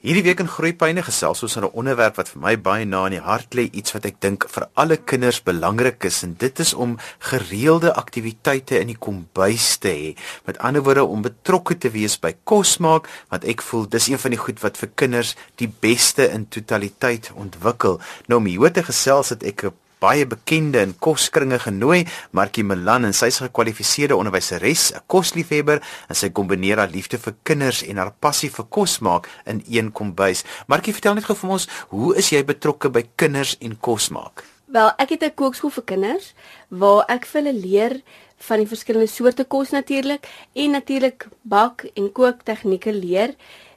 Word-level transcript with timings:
Hierdie 0.00 0.22
week 0.24 0.38
in 0.40 0.48
Groeipyne 0.48 1.02
gesels 1.04 1.42
ons 1.44 1.54
oor 1.58 1.66
'n 1.66 1.76
onderwerp 1.76 2.16
wat 2.16 2.30
vir 2.32 2.40
my 2.40 2.54
baie 2.56 2.84
na 2.88 3.04
in 3.04 3.12
die 3.12 3.20
hart 3.20 3.52
lê, 3.52 3.68
iets 3.68 3.92
wat 3.92 4.06
ek 4.08 4.16
dink 4.24 4.46
vir 4.48 4.64
alle 4.74 4.96
kinders 4.96 5.40
belangrik 5.44 6.04
is 6.08 6.22
en 6.24 6.32
dit 6.40 6.60
is 6.60 6.72
om 6.72 6.96
gereelde 7.18 7.92
aktiwiteite 7.92 8.80
in 8.80 8.86
die 8.86 8.96
kombuis 8.96 9.76
te 9.76 9.88
hê. 9.88 10.16
Met 10.46 10.58
ander 10.58 10.82
woorde 10.82 11.04
om 11.04 11.20
betrokke 11.20 11.76
te 11.76 11.90
wees 11.90 12.16
by 12.16 12.32
kos 12.44 12.78
maak, 12.78 13.10
want 13.28 13.44
ek 13.44 13.60
voel 13.60 13.84
dis 13.88 14.08
een 14.08 14.18
van 14.18 14.30
die 14.30 14.40
goed 14.40 14.62
wat 14.62 14.78
vir 14.78 14.88
kinders 14.94 15.36
die 15.56 15.68
beste 15.68 16.30
in 16.32 16.48
totaliteit 16.48 17.30
ontwikkel. 17.36 18.00
Nou 18.26 18.40
om 18.40 18.46
hier 18.46 18.72
te 18.72 18.82
gesels 18.82 19.28
het 19.28 19.44
ek 19.44 19.64
'n 19.64 19.76
baie 20.00 20.26
bekende 20.26 20.80
in 20.80 20.94
koskringe 20.98 21.58
genooi, 21.60 22.06
Markie 22.32 22.64
Milan 22.64 23.04
en 23.04 23.12
sy's 23.12 23.40
'n 23.40 23.48
gekwalifiseerde 23.48 24.16
onderwyseres, 24.16 24.92
'n 24.92 25.02
kosliefhebber 25.06 25.82
en 26.08 26.14
sy 26.14 26.30
kombineer 26.30 26.78
haar 26.78 26.90
liefde 26.90 27.18
vir 27.18 27.34
kinders 27.42 27.82
en 27.82 27.96
haar 27.96 28.12
passie 28.20 28.50
vir 28.50 28.64
kos 28.68 28.98
maak 29.00 29.28
in 29.46 29.62
een 29.68 29.92
kombuis. 29.92 30.44
Markie, 30.66 30.92
vertel 30.92 31.14
net 31.14 31.24
gou 31.24 31.36
vir 31.36 31.50
ons, 31.50 31.68
hoe 31.88 32.16
is 32.16 32.30
jy 32.30 32.44
betrokke 32.44 32.90
by 32.90 33.04
kinders 33.16 33.56
en 33.60 33.78
kos 33.80 34.08
maak? 34.10 34.44
Wel, 34.66 34.90
ek 34.98 35.10
het 35.10 35.22
'n 35.22 35.34
kookskool 35.34 35.70
vir 35.70 35.84
kinders 35.84 36.34
waar 36.68 37.04
ek 37.08 37.26
vir 37.26 37.42
hulle 37.42 37.60
leer 37.60 38.02
van 38.38 38.58
die 38.58 38.66
verskillende 38.66 39.08
soorte 39.08 39.44
kos 39.44 39.70
natuurlik 39.70 40.26
en 40.54 40.70
natuurlik 40.70 41.28
bak 41.42 41.84
en 41.94 42.12
kook 42.12 42.42
tegnieke 42.42 42.92
leer 42.92 43.34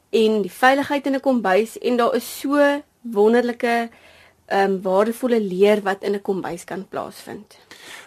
en 0.09 0.41
die 0.41 0.51
veiligheid 0.51 1.05
in 1.05 1.15
'n 1.15 1.19
kombuis 1.19 1.77
en 1.77 1.97
daar 1.97 2.15
is 2.15 2.39
so 2.39 2.81
wonderlike 3.01 3.89
um, 4.53 4.81
waardevolle 4.81 5.39
leer 5.41 5.81
wat 5.81 6.03
in 6.03 6.15
'n 6.15 6.21
kombuis 6.21 6.63
kan 6.63 6.85
plaasvind. 6.89 7.57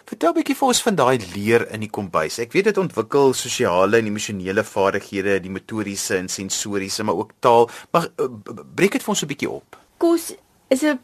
Vertel 0.05 0.29
'n 0.29 0.33
bietjie 0.33 0.55
vir 0.55 0.67
ons 0.67 0.81
van 0.81 0.95
daai 0.95 1.17
leer 1.35 1.67
in 1.71 1.79
die 1.79 1.89
kombuis. 1.89 2.39
Ek 2.39 2.51
weet 2.51 2.63
dit 2.63 2.77
ontwikkel 2.77 3.33
sosiale 3.33 3.97
en 3.97 4.05
emosionele 4.05 4.63
vaardighede, 4.63 5.39
die 5.39 5.51
motoriese 5.51 6.17
en 6.17 6.27
sensoriese, 6.27 7.03
maar 7.03 7.15
ook 7.15 7.31
taal. 7.39 7.69
Maar 7.91 8.07
uh, 8.17 8.27
breek 8.75 8.91
dit 8.91 9.03
vir 9.03 9.09
ons 9.09 9.21
'n 9.21 9.27
bietjie 9.27 9.49
op. 9.49 9.77
Kos 9.97 10.35
is 10.69 10.83
'n 10.83 10.99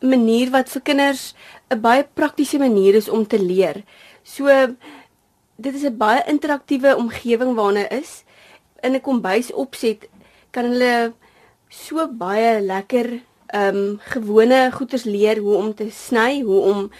manier 0.00 0.50
wat 0.50 0.68
vir 0.68 0.82
kinders 0.82 1.34
'n 1.70 1.80
baie 1.80 2.04
praktiese 2.14 2.58
manier 2.58 2.94
is 2.94 3.08
om 3.08 3.26
te 3.26 3.38
leer. 3.38 3.84
So 4.22 4.46
dit 5.56 5.74
is 5.74 5.84
'n 5.84 5.96
baie 5.96 6.22
interaktiewe 6.26 6.96
omgewing 6.96 7.54
waarna 7.54 7.88
is. 7.90 8.24
In 8.82 8.94
'n 8.94 9.00
kombuis 9.00 9.52
opset 9.52 10.08
kan 10.50 10.64
hulle 10.64 11.12
so 11.68 12.08
baie 12.08 12.60
lekker 12.60 13.20
ehm 13.46 13.76
um, 13.76 13.98
gewone 14.12 14.70
goeders 14.72 15.04
leer 15.04 15.38
hoe 15.38 15.54
om 15.54 15.74
te 15.74 15.90
sny, 15.90 16.42
hoe 16.42 16.60
om 16.60 16.90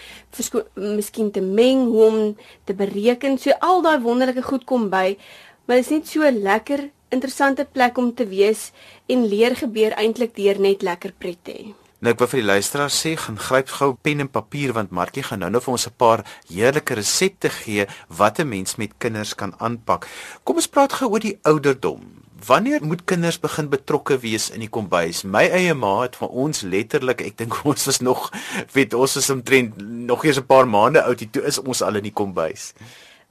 miskien 0.73 1.31
te 1.31 1.41
meng, 1.41 1.85
hoe 1.85 2.03
om 2.05 2.37
te 2.63 2.73
bereken. 2.73 3.37
So 3.37 3.51
al 3.59 3.81
daai 3.81 3.99
wonderlike 4.01 4.43
goed 4.43 4.63
kom 4.63 4.89
by. 4.89 5.17
Maar 5.65 5.75
dit 5.75 5.85
is 5.85 5.91
net 5.91 6.07
so 6.07 6.31
lekker 6.31 6.89
interessante 7.09 7.67
plek 7.71 7.97
om 7.97 8.13
te 8.13 8.27
wees 8.27 8.71
en 9.07 9.27
leer 9.27 9.55
gebeur 9.55 9.95
eintlik 9.99 10.35
deur 10.35 10.59
net 10.59 10.81
lekker 10.81 11.13
pret 11.17 11.43
te 11.43 11.51
hê. 11.51 11.67
Nou 11.97 12.11
ek 12.13 12.19
wil 12.21 12.29
vir 12.29 12.43
die 12.43 12.51
luisteraars 12.51 12.97
sê, 13.01 13.15
gaan 13.17 13.39
gryp 13.41 13.71
gou 13.73 13.87
pen 14.05 14.21
en 14.21 14.29
papier 14.29 14.69
want 14.75 14.91
Markie 14.93 15.23
gaan 15.25 15.41
nou-nou 15.41 15.61
vir 15.65 15.73
ons 15.73 15.87
'n 15.87 15.97
paar 15.97 16.21
heerlike 16.45 16.93
resepte 16.93 17.49
gee 17.49 17.87
wat 18.07 18.39
'n 18.39 18.49
mens 18.49 18.77
met 18.77 18.93
kinders 18.99 19.33
kan 19.33 19.53
aanpak. 19.57 20.07
Kom 20.43 20.55
ons 20.55 20.67
praat 20.67 20.93
gou 20.93 21.09
oor 21.09 21.19
die 21.19 21.39
ouderdom. 21.41 22.26
Wanneer 22.45 22.85
moet 22.85 23.03
kinders 23.03 23.39
begin 23.39 23.69
betrokke 23.69 24.19
wees 24.21 24.49
in 24.53 24.61
die 24.61 24.69
kombuis? 24.69 25.23
My 25.25 25.47
eie 25.49 25.73
ma 25.73 26.03
het 26.03 26.17
vir 26.19 26.29
ons 26.29 26.61
letterlik, 26.61 27.23
ek 27.25 27.37
dink 27.39 27.55
ons 27.69 27.87
was 27.89 27.97
nog 28.05 28.27
weet 28.75 28.93
ons 28.93 29.17
is 29.17 29.29
omtrent 29.33 29.79
nog 29.81 30.25
eers 30.25 30.37
'n 30.37 30.45
paar 30.45 30.67
maande 30.69 31.01
oud 31.01 31.23
toe 31.31 31.43
is 31.49 31.57
ons 31.57 31.81
al 31.81 31.97
in 31.97 32.05
die 32.05 32.13
kombuis. 32.13 32.73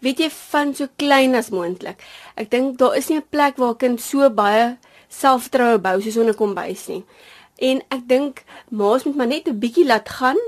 Weet 0.03 0.19
jy 0.19 0.31
van 0.31 0.75
so 0.75 0.89
klein 0.97 1.34
as 1.34 1.51
moontlik. 1.55 2.03
Ek 2.34 2.51
dink 2.51 2.79
daar 2.79 2.97
is 2.97 3.09
nie 3.09 3.19
'n 3.19 3.31
plek 3.31 3.57
waar 3.57 3.79
'n 3.79 3.79
kind 3.79 4.01
so 4.01 4.31
baie 4.31 4.77
selfvertroue 5.09 5.79
bou 5.79 6.01
soos 6.01 6.17
in 6.17 6.29
'n 6.29 6.34
kombuis 6.34 6.89
nie. 6.89 7.05
En 7.59 7.83
ek 7.91 8.09
dink 8.09 8.45
ma's 8.71 9.05
moet 9.05 9.17
maar 9.17 9.27
net 9.27 9.47
'n 9.49 9.59
bietjie 9.59 9.87
laat 9.87 10.09
gaan 10.09 10.41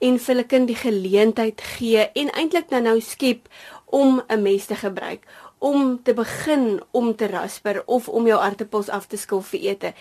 en 0.00 0.18
vir 0.18 0.34
hulle 0.34 0.46
kind 0.46 0.66
die 0.66 0.76
geleentheid 0.76 1.60
gee 1.60 2.10
en 2.14 2.30
eintlik 2.32 2.70
nou 2.70 2.80
nou 2.80 3.00
skep 3.00 3.48
om 3.86 4.22
'n 4.28 4.42
mes 4.42 4.66
te 4.66 4.74
gebruik 4.74 5.20
om 5.58 6.02
te 6.02 6.12
begin 6.14 6.80
om 6.90 7.14
te 7.16 7.26
rasper 7.26 7.82
of 7.86 8.08
om 8.08 8.26
jou 8.26 8.38
aartappels 8.40 8.90
af 8.92 9.06
te 9.06 9.16
skil 9.16 9.40
vir 9.50 9.60
ete. 9.70 9.92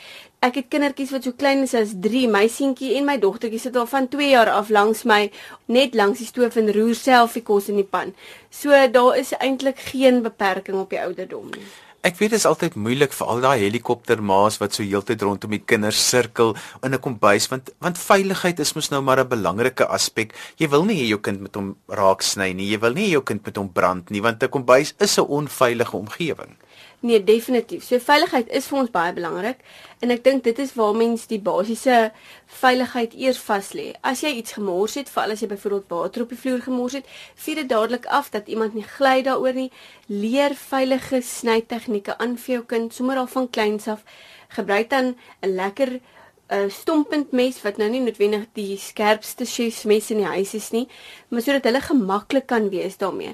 Ek 0.44 0.60
het 0.60 0.68
kindertjies 0.70 1.14
wat 1.16 1.24
so 1.24 1.32
klein 1.32 1.64
is 1.64 1.74
as 1.78 1.96
3, 2.02 2.26
my 2.28 2.46
seentjie 2.52 2.96
en 3.00 3.08
my 3.08 3.16
dogtertjie 3.22 3.62
sit 3.64 3.80
al 3.80 3.88
van 3.88 4.10
2 4.12 4.30
jaar 4.34 4.52
af 4.52 4.70
langs 4.70 5.06
my 5.08 5.30
net 5.72 5.96
langs 5.96 6.20
die 6.20 6.28
stoof 6.28 6.60
en 6.60 6.74
roer 6.76 6.96
self 7.00 7.40
die 7.40 7.46
kos 7.48 7.72
in 7.72 7.80
die 7.80 7.88
pan. 7.88 8.14
So 8.52 8.70
daar 8.72 9.18
is 9.18 9.34
eintlik 9.40 9.80
geen 9.94 10.22
beperking 10.24 10.80
op 10.80 10.92
die 10.92 11.02
ouderdom 11.02 11.50
nie. 11.56 11.66
Ek 12.06 12.20
weet 12.20 12.36
dit 12.36 12.38
is 12.38 12.46
altyd 12.46 12.76
moeilik 12.78 13.14
vir 13.18 13.30
al 13.34 13.40
daai 13.42 13.64
helikoptermaas 13.64 14.60
wat 14.62 14.76
so 14.78 14.86
heeltyd 14.86 15.24
rondom 15.26 15.56
die 15.56 15.64
kinders 15.72 15.98
sirkel 15.98 16.52
in 16.86 16.94
'n 16.94 17.02
kombuis 17.02 17.48
want 17.50 17.72
want 17.82 17.98
veiligheid 17.98 18.60
is 18.62 18.74
mos 18.76 18.92
nou 18.92 19.02
maar 19.02 19.20
'n 19.24 19.28
belangrike 19.28 19.88
aspek. 19.98 20.36
Jy 20.62 20.68
wil 20.70 20.86
nie 20.86 21.00
hê 21.02 21.08
jou 21.10 21.18
kind 21.18 21.42
met 21.42 21.56
hom 21.56 21.76
raak 21.90 22.22
sny 22.22 22.54
nie. 22.54 22.70
Jy 22.70 22.80
wil 22.80 22.94
nie 22.94 23.08
hê 23.08 23.12
jou 23.18 23.24
kind 23.24 23.44
met 23.46 23.58
hom 23.58 23.74
brand 23.74 24.12
nie 24.12 24.22
want 24.22 24.44
'n 24.44 24.50
kombuis 24.50 24.94
is 25.00 25.18
'n 25.18 25.26
onveilige 25.26 25.98
omgewing. 25.98 26.54
Nee, 27.06 27.24
definitief. 27.24 27.84
So 27.86 28.00
veiligheid 28.02 28.48
is 28.50 28.66
vir 28.66 28.80
ons 28.80 28.90
baie 28.90 29.12
belangrik 29.14 29.60
en 30.02 30.10
ek 30.10 30.24
dink 30.26 30.42
dit 30.48 30.58
is 30.64 30.72
waar 30.74 30.96
mens 30.98 31.28
die 31.30 31.38
basiese 31.38 31.98
veiligheid 32.62 33.14
eers 33.14 33.38
vas 33.46 33.70
lê. 33.78 33.92
As 34.02 34.24
jy 34.26 34.32
iets 34.40 34.56
gemors 34.58 34.96
het, 34.98 35.12
veral 35.14 35.36
as 35.36 35.44
jy 35.44 35.52
byvoorbeeld 35.52 35.94
water 35.94 36.26
op 36.26 36.34
die 36.34 36.40
vloer 36.42 36.64
gemors 36.66 36.96
het, 36.98 37.12
vier 37.46 37.62
dit 37.62 37.70
dadelik 37.70 38.10
af 38.10 38.32
dat 38.34 38.50
iemand 38.50 38.74
nie 38.74 38.88
gly 38.96 39.20
daaroor 39.28 39.54
nie. 39.54 39.68
Leer 40.10 40.58
veilige 40.58 41.22
snytegnieke 41.22 42.18
aan 42.18 42.34
vir 42.42 42.56
jou 42.56 42.66
kind 42.74 42.98
sommer 42.98 43.22
al 43.22 43.30
van 43.36 43.52
kleins 43.54 43.86
af. 43.86 44.02
Gebruik 44.58 44.90
dan 44.90 45.14
'n 45.46 45.54
lekker 45.62 46.00
'n 46.00 46.02
uh, 46.66 46.70
stompend 46.70 47.32
mes 47.32 47.62
wat 47.62 47.78
nou 47.78 47.88
nie 47.90 48.02
noodwendig 48.02 48.44
die 48.54 48.78
skerpste 48.78 49.46
chefsmes 49.46 50.12
in 50.14 50.20
die 50.22 50.28
huis 50.30 50.54
is 50.54 50.68
nie, 50.72 50.88
maar 51.30 51.42
sodat 51.42 51.66
hulle 51.66 51.82
gemaklik 51.82 52.46
kan 52.46 52.70
wees 52.70 52.98
daarmee. 52.98 53.34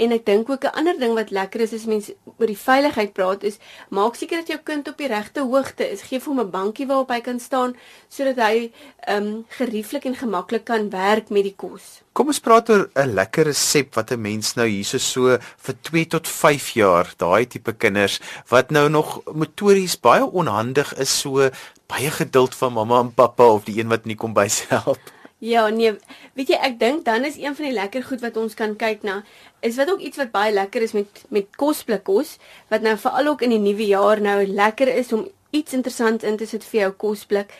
En 0.00 0.14
ek 0.16 0.24
dink 0.24 0.48
ook 0.48 0.64
'n 0.64 0.76
ander 0.80 0.96
ding 0.98 1.14
wat 1.14 1.30
lekker 1.30 1.60
is 1.60 1.72
as 1.76 1.84
mense 1.84 2.14
oor 2.38 2.46
die 2.46 2.56
veiligheid 2.56 3.12
praat 3.12 3.42
is, 3.44 3.58
maak 3.90 4.14
seker 4.16 4.38
dat 4.38 4.48
jou 4.48 4.58
kind 4.64 4.88
op 4.88 4.96
die 4.96 5.08
regte 5.08 5.40
hoogte 5.40 5.84
is. 5.90 6.02
Geef 6.08 6.24
hom 6.24 6.40
'n 6.40 6.50
bankie 6.50 6.86
waarop 6.86 7.10
hy 7.10 7.20
kan 7.20 7.40
staan 7.40 7.76
sodat 8.08 8.36
hy 8.36 8.72
ehm 9.06 9.26
um, 9.26 9.44
gerieflik 9.48 10.04
en 10.04 10.16
gemaklik 10.16 10.64
kan 10.64 10.90
werk 10.90 11.28
met 11.28 11.42
die 11.42 11.54
kos. 11.56 12.00
Kom 12.12 12.26
ons 12.26 12.40
praat 12.40 12.70
oor 12.70 12.90
'n 12.96 13.14
lekker 13.14 13.44
resep 13.44 13.94
wat 13.94 14.10
'n 14.10 14.20
mens 14.20 14.54
nou 14.54 14.66
hierso 14.66 14.98
so 14.98 15.38
vir 15.56 15.74
2 15.82 16.06
tot 16.06 16.28
5 16.28 16.70
jaar, 16.70 17.12
daai 17.16 17.46
tipe 17.46 17.72
kinders 17.72 18.20
wat 18.48 18.70
nou 18.70 18.88
nog 18.88 19.20
motories 19.32 20.00
baie 20.00 20.24
onhandig 20.24 20.94
is, 20.98 21.20
so 21.20 21.50
baie 21.86 22.10
geduld 22.10 22.54
van 22.54 22.72
mamma 22.72 23.00
en 23.00 23.14
pappa 23.14 23.44
of 23.44 23.64
die 23.64 23.80
een 23.80 23.88
wat 23.88 24.04
nie 24.04 24.16
kom 24.16 24.32
by 24.32 24.48
help. 24.68 25.19
Ja, 25.40 25.62
nee, 25.72 25.94
weet 26.36 26.50
jy, 26.52 26.56
ek 26.60 26.74
dink 26.76 27.06
dan 27.06 27.24
is 27.24 27.38
een 27.40 27.54
van 27.56 27.64
die 27.64 27.72
lekker 27.72 28.02
goed 28.04 28.20
wat 28.20 28.36
ons 28.36 28.52
kan 28.58 28.74
kyk 28.76 29.06
na, 29.08 29.22
is 29.64 29.78
wat 29.80 29.88
ook 29.88 30.02
iets 30.04 30.20
wat 30.20 30.34
baie 30.34 30.52
lekker 30.52 30.84
is 30.84 30.92
met 30.92 31.22
met 31.32 31.48
kosblikkos, 31.56 32.34
wat 32.68 32.84
nou 32.84 32.92
veral 33.00 33.30
ook 33.32 33.44
in 33.46 33.54
die 33.54 33.62
nuwe 33.62 33.86
jaar 33.88 34.20
nou 34.20 34.42
lekker 34.44 34.90
is 34.92 35.14
om 35.16 35.24
iets 35.56 35.72
interessants 35.78 36.28
in 36.28 36.36
te 36.36 36.44
sit 36.50 36.66
vir 36.68 36.80
jou 36.80 36.90
kosblik. 37.06 37.54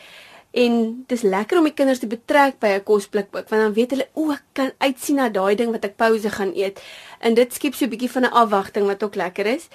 En 0.53 0.77
dis 1.09 1.25
lekker 1.25 1.59
om 1.59 1.71
die 1.71 1.73
kinders 1.79 2.05
te 2.05 2.11
betrek 2.11 2.61
by 2.61 2.75
'n 2.77 2.85
kosblikboek, 2.85 3.49
want 3.49 3.63
dan 3.63 3.73
weet 3.73 3.97
hulle, 3.97 4.09
o, 4.13 4.31
ek 4.31 4.45
kan 4.53 4.71
uitsien 4.79 5.17
na 5.17 5.29
daai 5.29 5.57
ding 5.57 5.73
wat 5.73 5.85
ek 5.85 5.97
pouse 5.97 6.31
gaan 6.31 6.53
eet. 6.55 6.83
En 7.21 7.35
dit 7.35 7.55
skep 7.55 7.75
so 7.75 7.85
'n 7.87 7.91
bietjie 7.91 8.13
van 8.13 8.25
'n 8.25 8.37
afwagting 8.43 8.87
wat 8.87 9.03
ook 9.03 9.15
lekker 9.15 9.47
is. 9.47 9.69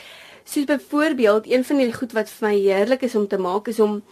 Soos 0.44 0.66
byvoorbeeld, 0.66 1.50
een 1.50 1.66
van 1.66 1.78
die 1.78 1.94
goed 1.94 2.14
wat 2.14 2.30
vir 2.30 2.50
my 2.50 2.56
heerlik 2.56 3.02
is 3.02 3.16
om 3.16 3.28
te 3.28 3.38
maak 3.38 3.68
is 3.68 3.80
om 3.80 4.04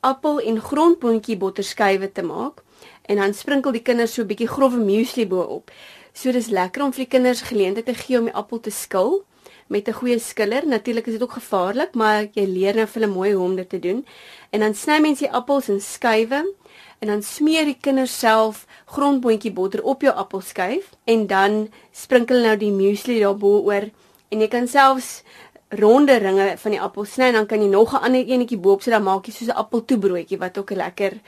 appel 0.00 0.40
en 0.40 0.60
grondboontjie 0.60 1.36
botterskywe 1.36 2.12
te 2.12 2.22
maak 2.22 2.62
en 3.10 3.18
dan 3.18 3.34
sprinkel 3.34 3.74
die 3.74 3.82
kinders 3.82 4.14
so 4.14 4.22
'n 4.22 4.30
bietjie 4.30 4.48
grove 4.48 4.78
muesli 4.78 5.26
bo-op. 5.26 5.70
So 6.12 6.32
dis 6.32 6.50
lekker 6.50 6.82
om 6.82 6.92
vir 6.92 7.04
die 7.04 7.12
kinders 7.16 7.40
geleentheid 7.42 7.86
te 7.86 7.94
gee 7.94 8.18
om 8.18 8.24
die 8.24 8.34
appel 8.34 8.60
te 8.60 8.70
skil 8.70 9.24
met 9.66 9.88
'n 9.88 9.92
goeie 9.92 10.18
skiller. 10.18 10.66
Natuurlik 10.66 11.06
is 11.06 11.12
dit 11.12 11.22
ook 11.22 11.32
gevaarlik, 11.32 11.94
maar 11.94 12.28
jy 12.32 12.46
leer 12.46 12.74
nou 12.74 12.86
vir 12.86 13.02
hulle 13.02 13.14
mooi 13.14 13.32
hoe 13.32 13.44
om 13.44 13.56
dit 13.56 13.68
te 13.68 13.78
doen. 13.78 14.06
En 14.50 14.60
dan 14.60 14.74
sny 14.74 15.00
mens 15.00 15.18
die 15.18 15.32
appels 15.32 15.68
in 15.68 15.80
skywe 15.80 16.54
en 16.98 17.08
dan 17.08 17.22
smeer 17.22 17.64
die 17.64 17.78
kinders 17.80 18.18
self 18.18 18.66
grondboontjie 18.84 19.52
botter 19.52 19.82
op 19.82 20.02
jou 20.02 20.14
appelskyf 20.14 20.90
en 21.04 21.26
dan 21.26 21.68
sprinkel 21.92 22.42
nou 22.42 22.56
die 22.56 22.72
muesli 22.72 23.20
daarbo 23.20 23.60
oor 23.64 23.88
en 24.28 24.40
jy 24.40 24.48
kan 24.48 24.68
selfs 24.68 25.22
ronde 25.68 26.16
ringe 26.18 26.56
van 26.58 26.70
die 26.70 26.80
appel 26.80 27.04
sny 27.04 27.30
en 27.30 27.32
dan 27.32 27.46
kan 27.46 27.62
jy 27.62 27.68
nog 27.68 27.94
'n 27.94 28.04
ander 28.04 28.26
enetjie 28.26 28.58
bo-op 28.58 28.82
sit 28.82 28.92
dan 28.92 29.02
maak 29.02 29.26
jy 29.26 29.32
soos 29.32 29.48
'n 29.48 29.60
appeltoebroodjie 29.62 30.38
wat 30.38 30.58
ook 30.58 30.70
lekker 30.70 31.20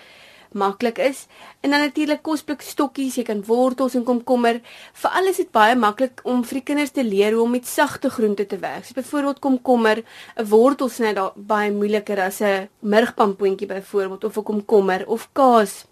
maklik 0.54 0.98
is. 0.98 1.26
En 1.60 1.70
dan 1.70 1.80
natuurlik 1.80 2.22
kosblik 2.22 2.60
stokkies, 2.60 3.16
jy 3.16 3.24
kan 3.28 3.44
wortels 3.44 3.94
en 3.94 4.04
komkommer. 4.04 4.60
Veral 4.92 5.30
is 5.30 5.36
dit 5.36 5.50
baie 5.50 5.76
maklik 5.76 6.20
om 6.24 6.44
vir 6.44 6.60
die 6.60 6.64
kinders 6.70 6.90
te 6.90 7.04
leer 7.04 7.32
hoe 7.32 7.42
om 7.42 7.50
met 7.50 7.66
sagte 7.66 8.10
groente 8.10 8.46
te 8.46 8.58
werk. 8.58 8.84
So 8.84 8.94
byvoorbeeld 8.94 9.38
komkommer, 9.38 10.02
'n 10.36 10.48
wortel 10.48 10.88
sny 10.88 11.12
daar 11.12 11.32
baie 11.36 11.72
moeiliker 11.72 12.20
as 12.20 12.40
'n 12.40 12.68
murgpampoentjie 12.80 13.66
byvoorbeeld 13.66 14.24
of 14.24 14.36
'n 14.36 14.42
komkommer 14.42 15.06
of 15.06 15.28
kaas. 15.32 15.84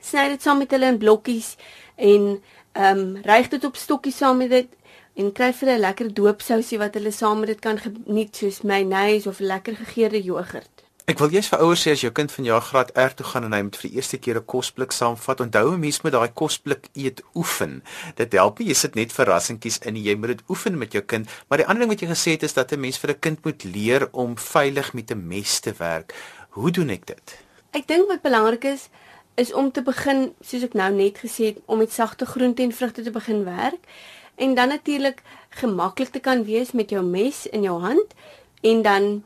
Sny 0.00 0.28
dit 0.28 0.42
saam 0.42 0.58
met 0.58 0.70
hulle 0.70 0.86
in 0.86 0.98
blokkies 0.98 1.56
en 1.96 2.42
ehm 2.72 2.98
um, 2.98 3.16
ryg 3.22 3.48
dit 3.48 3.64
op 3.64 3.76
stokkies 3.76 4.16
saam 4.16 4.36
met 4.36 4.50
dit 4.50 4.68
en 5.16 5.32
kry 5.32 5.52
vir 5.52 5.68
'n 5.74 5.80
lekker 5.80 6.14
doopsousie 6.14 6.78
wat 6.78 6.94
hulle 6.94 7.10
saam 7.10 7.38
met 7.38 7.48
dit 7.48 7.60
kan 7.60 7.78
geniet 7.78 8.36
soos 8.36 8.62
mayonnaise 8.62 9.28
of 9.28 9.38
lekker 9.38 9.76
gegeurde 9.76 10.22
jogurt. 10.22 10.85
Ek 11.06 11.20
wil 11.22 11.30
jy's 11.30 11.46
vir 11.46 11.60
ouers 11.62 11.84
sê 11.86 11.92
as 11.94 12.00
jou 12.02 12.08
kind 12.10 12.32
van 12.34 12.46
jaar 12.48 12.64
graad 12.66 12.88
R 12.98 13.12
toe 13.14 13.24
gaan 13.28 13.44
en 13.46 13.52
hy 13.54 13.60
moet 13.62 13.76
vir 13.78 13.86
die 13.86 13.98
eerste 14.00 14.18
keer 14.18 14.40
'n 14.40 14.48
kosblik 14.52 14.90
saamvat, 14.90 15.38
onthou 15.44 15.74
'n 15.74 15.78
mens 15.78 16.02
moet 16.02 16.12
daai 16.12 16.34
kosblik 16.34 16.88
eet 16.94 17.22
oefen. 17.36 17.84
Dit 18.16 18.32
help 18.32 18.58
nie 18.58 18.66
jy 18.66 18.74
sit 18.74 18.96
net 18.96 19.12
verrassingkies 19.12 19.78
in, 19.86 19.94
jy 19.94 20.16
moet 20.16 20.34
dit 20.34 20.42
oefen 20.48 20.78
met 20.78 20.92
jou 20.92 21.02
kind. 21.02 21.28
Maar 21.48 21.58
die 21.58 21.66
ander 21.66 21.86
ding 21.86 21.90
wat 21.90 22.00
jy 22.00 22.08
gesê 22.08 22.30
het 22.34 22.42
is 22.42 22.54
dat 22.54 22.72
'n 22.72 22.80
mens 22.80 22.98
vir 22.98 23.10
'n 23.10 23.20
kind 23.20 23.44
moet 23.44 23.64
leer 23.64 24.08
om 24.12 24.36
veilig 24.36 24.94
met 24.94 25.10
'n 25.12 25.28
mes 25.28 25.60
te 25.60 25.72
werk. 25.78 26.12
Hoe 26.50 26.72
doen 26.72 26.90
ek 26.90 27.06
dit? 27.06 27.38
Ek 27.70 27.86
dink 27.86 28.08
wat 28.08 28.22
belangrik 28.22 28.64
is 28.64 28.88
is 29.36 29.52
om 29.52 29.70
te 29.70 29.82
begin, 29.82 30.34
soos 30.40 30.62
ek 30.62 30.74
nou 30.74 30.92
net 30.92 31.18
gesê 31.18 31.44
het, 31.44 31.58
om 31.66 31.78
met 31.78 31.92
sagte 31.92 32.26
groente 32.26 32.62
en 32.62 32.72
vrugte 32.72 33.02
te 33.02 33.10
begin 33.10 33.44
werk 33.44 33.84
en 34.34 34.54
dan 34.54 34.68
natuurlik 34.68 35.22
gemaklik 35.50 36.08
te 36.08 36.20
kan 36.20 36.44
wees 36.44 36.72
met 36.72 36.90
jou 36.90 37.04
mes 37.04 37.46
in 37.46 37.62
jou 37.62 37.80
hand 37.80 38.14
en 38.62 38.82
dan 38.82 39.24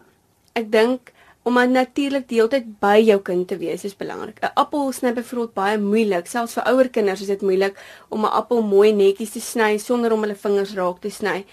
ek 0.52 0.70
dink 0.70 1.12
om 1.42 1.54
natuurlik 1.72 2.28
die 2.28 2.38
hele 2.40 2.50
tyd 2.52 2.66
by 2.80 2.98
jou 3.00 3.18
kind 3.24 3.48
te 3.48 3.56
wees 3.56 3.84
is 3.84 3.96
belangrik. 3.96 4.40
'n 4.42 4.52
Appel 4.54 4.92
sny 4.92 5.12
byvoorbeeld 5.12 5.54
baie 5.54 5.78
moeilik, 5.78 6.26
selfs 6.26 6.54
vir 6.54 6.68
ouer 6.72 6.88
kinders 6.88 7.20
is 7.20 7.26
dit 7.26 7.42
moeilik 7.42 7.76
om 8.08 8.24
'n 8.24 8.32
appel 8.40 8.62
mooi 8.62 8.92
netjies 8.92 9.30
te 9.30 9.40
sny 9.40 9.78
sonder 9.78 10.12
om 10.12 10.20
hulle 10.20 10.34
vingers 10.34 10.74
raak 10.74 11.00
te 11.00 11.10
sny. 11.10 11.44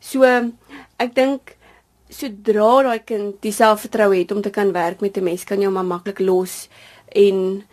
So 0.00 0.24
ek 0.98 1.14
dink 1.14 1.56
sodra 2.08 2.82
daai 2.82 3.00
kind 3.06 3.40
die 3.42 3.52
selfvertroue 3.52 4.18
het 4.18 4.32
om 4.32 4.42
te 4.42 4.50
kan 4.50 4.72
werk 4.72 5.00
met 5.00 5.16
'n 5.16 5.24
mes, 5.24 5.44
kan 5.44 5.60
jy 5.60 5.66
hom 5.66 5.86
maklik 5.86 6.20
los 6.20 6.68
en 7.14 7.64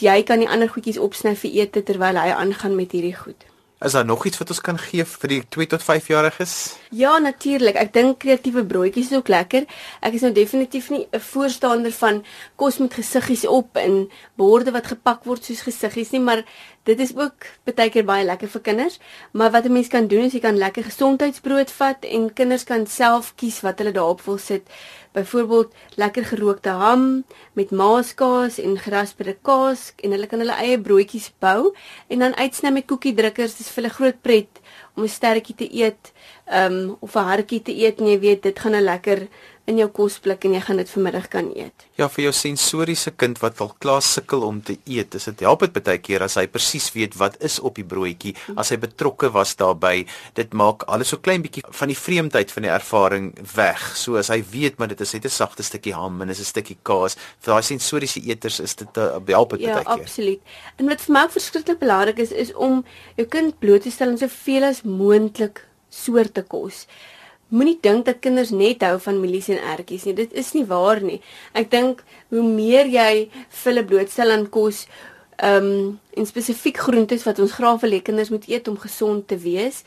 jy 0.00 0.22
kan 0.22 0.38
die 0.38 0.48
ander 0.48 0.68
goedjies 0.68 0.98
opsny 0.98 1.34
vir 1.34 1.50
ete 1.50 1.82
terwyl 1.82 2.16
hy 2.16 2.30
aangaan 2.30 2.76
met 2.76 2.92
hierdie 2.92 3.16
goed. 3.16 3.51
Is 3.84 3.92
daar 3.92 4.04
nog 4.04 4.24
iets 4.24 4.38
wat 4.38 4.48
ons 4.48 4.60
kan 4.60 4.78
gee 4.78 5.02
vir 5.04 5.28
die 5.28 5.40
2 5.48 5.66
tot 5.66 5.82
5 5.82 6.06
jariges? 6.06 6.52
Ja, 6.94 7.16
natuurlik. 7.18 7.74
Ek 7.74 7.90
dink 7.92 8.20
kreatiewe 8.22 8.62
broodjies 8.66 9.10
is 9.10 9.16
ook 9.18 9.30
lekker. 9.32 9.66
Ek 10.00 10.14
is 10.14 10.22
nou 10.22 10.30
definitief 10.32 10.90
nie 10.90 11.08
'n 11.10 11.20
voorstander 11.20 11.92
van 11.92 12.22
kos 12.54 12.78
met 12.78 12.94
gesiggies 12.94 13.46
op 13.46 13.76
en 13.76 14.08
borde 14.36 14.70
wat 14.70 14.86
gepak 14.86 15.24
word 15.24 15.44
soos 15.44 15.62
gesiggies 15.66 16.10
nie, 16.10 16.20
maar 16.20 16.44
dit 16.82 17.00
is 17.00 17.12
ook 17.16 17.46
baie 17.74 17.90
keer 17.90 18.04
baie 18.04 18.24
lekker 18.26 18.48
vir 18.48 18.60
kinders. 18.60 18.98
Maar 19.32 19.50
wat 19.50 19.64
'n 19.64 19.72
mens 19.72 19.88
kan 19.88 20.06
doen 20.06 20.24
is 20.24 20.32
jy 20.32 20.40
kan 20.40 20.58
lekker 20.58 20.84
gesondheidsbrood 20.84 21.70
vat 21.70 22.04
en 22.04 22.32
kinders 22.32 22.64
kan 22.64 22.86
self 22.86 23.34
kies 23.34 23.60
wat 23.60 23.78
hulle 23.78 23.92
daarop 23.92 24.20
wil 24.20 24.38
sit. 24.38 24.62
Byvoorbeeld 25.12 25.74
lekker 25.94 26.24
gerookte 26.24 26.68
ham 26.68 27.24
met 27.52 27.70
maaskaas 27.70 28.58
en 28.58 28.78
gerasperde 28.78 29.36
kaas 29.42 29.92
en 29.96 30.10
hulle 30.10 30.26
kan 30.26 30.38
hulle 30.38 30.56
eie 30.56 30.80
broodjies 30.80 31.32
bou 31.38 31.74
en 32.08 32.18
dan 32.18 32.36
uitsny 32.36 32.70
met 32.70 32.86
koekiedrukkers. 32.86 33.56
Dit 33.56 33.66
is 33.66 33.72
vir 33.72 33.82
hulle 33.82 33.94
groot 33.94 34.22
pret 34.22 34.60
om 34.96 35.02
'n 35.02 35.08
sterretjie 35.08 35.54
te 35.54 35.68
eet, 35.74 36.12
um 36.46 36.96
of 37.00 37.14
'n 37.16 37.28
hartjie 37.28 37.62
te 37.62 37.72
eet 37.72 38.00
en 38.00 38.06
jy 38.06 38.18
weet 38.18 38.42
dit 38.42 38.58
gaan 38.58 38.74
'n 38.74 38.84
lekker 38.84 39.28
in 39.70 39.78
jou 39.78 39.86
kosblik 39.94 40.42
en 40.46 40.56
jy 40.56 40.60
gaan 40.64 40.80
dit 40.80 40.90
vanmiddag 40.90 41.28
kan 41.30 41.50
eet. 41.54 41.84
Ja, 41.98 42.08
vir 42.10 42.24
jou 42.24 42.32
sensoriese 42.34 43.12
kind 43.14 43.38
wat 43.42 43.60
al 43.62 43.70
klaar 43.82 44.02
sukkel 44.02 44.42
om 44.42 44.58
te 44.64 44.74
eet, 44.90 45.14
is 45.14 45.28
dit 45.30 45.44
help 45.46 45.62
dit 45.62 45.76
baie 45.76 46.00
keer 46.02 46.24
as 46.26 46.34
hy 46.40 46.48
presies 46.50 46.88
weet 46.96 47.14
wat 47.20 47.36
is 47.46 47.60
op 47.62 47.78
die 47.78 47.86
broodjie, 47.86 48.34
as 48.58 48.72
hy 48.74 48.80
betrokke 48.82 49.30
was 49.34 49.54
daarbey. 49.60 50.02
Dit 50.34 50.56
maak 50.58 50.82
alles 50.90 51.12
so 51.14 51.22
klein 51.22 51.44
bietjie 51.46 51.62
van 51.68 51.92
die 51.92 51.98
vreemdheid 51.98 52.50
van 52.50 52.66
die 52.66 52.72
ervaring 52.74 53.30
weg. 53.54 53.84
So 53.98 54.18
as 54.18 54.32
hy 54.34 54.40
weet 54.50 54.82
maar 54.82 54.90
dit 54.90 55.00
is 55.00 55.14
net 55.14 55.30
'n 55.30 55.30
sagte 55.30 55.62
stukkie 55.62 55.94
ham 55.94 56.20
en 56.22 56.30
is 56.30 56.40
'n 56.40 56.44
stukkie 56.44 56.78
kaas, 56.82 57.16
vir 57.40 57.54
daai 57.54 57.62
sensoriese 57.62 58.20
eters 58.20 58.60
is 58.60 58.74
dit 58.74 58.96
uh, 58.98 59.20
help 59.26 59.50
dit 59.50 59.60
ja, 59.60 59.74
baie 59.74 59.84
keer. 59.84 59.94
Ja, 59.94 60.02
absoluut. 60.02 60.40
En 60.78 60.88
wat 60.88 61.00
vir 61.00 61.12
my 61.12 61.28
verskriklik 61.28 61.78
belangrik 61.78 62.18
is, 62.18 62.32
is 62.32 62.54
om 62.54 62.84
jou 63.16 63.26
kind 63.28 63.58
bloot 63.58 63.82
te 63.82 63.90
stel 63.90 64.08
aan 64.08 64.18
soveel 64.18 64.64
as 64.64 64.82
moontlik 64.82 65.66
soorte 65.88 66.42
kos. 66.42 66.86
Moenie 67.52 67.76
dink 67.84 68.06
dat 68.08 68.22
kinders 68.24 68.50
net 68.56 68.84
hou 68.86 68.96
van 69.04 69.20
mielies 69.20 69.50
en 69.52 69.60
ertjies 69.74 70.06
nie. 70.08 70.14
Dit 70.16 70.32
is 70.32 70.52
nie 70.56 70.64
waar 70.68 71.02
nie. 71.04 71.20
Ek 71.52 71.68
dink 71.72 72.00
hoe 72.32 72.44
meer 72.46 72.88
jy 72.88 73.28
hulle 73.64 73.84
blootstel 73.84 74.32
aan 74.32 74.48
kos, 74.52 74.86
ehm 75.42 75.68
um, 75.68 76.00
en 76.12 76.26
spesifiek 76.28 76.76
groentes 76.76 77.22
wat 77.24 77.38
ons 77.40 77.54
graag 77.56 77.80
wil 77.80 77.94
hê 77.96 78.02
kinders 78.04 78.28
moet 78.28 78.44
eet 78.50 78.66
om 78.68 78.76
gesond 78.76 79.24
te 79.28 79.38
wees, 79.40 79.80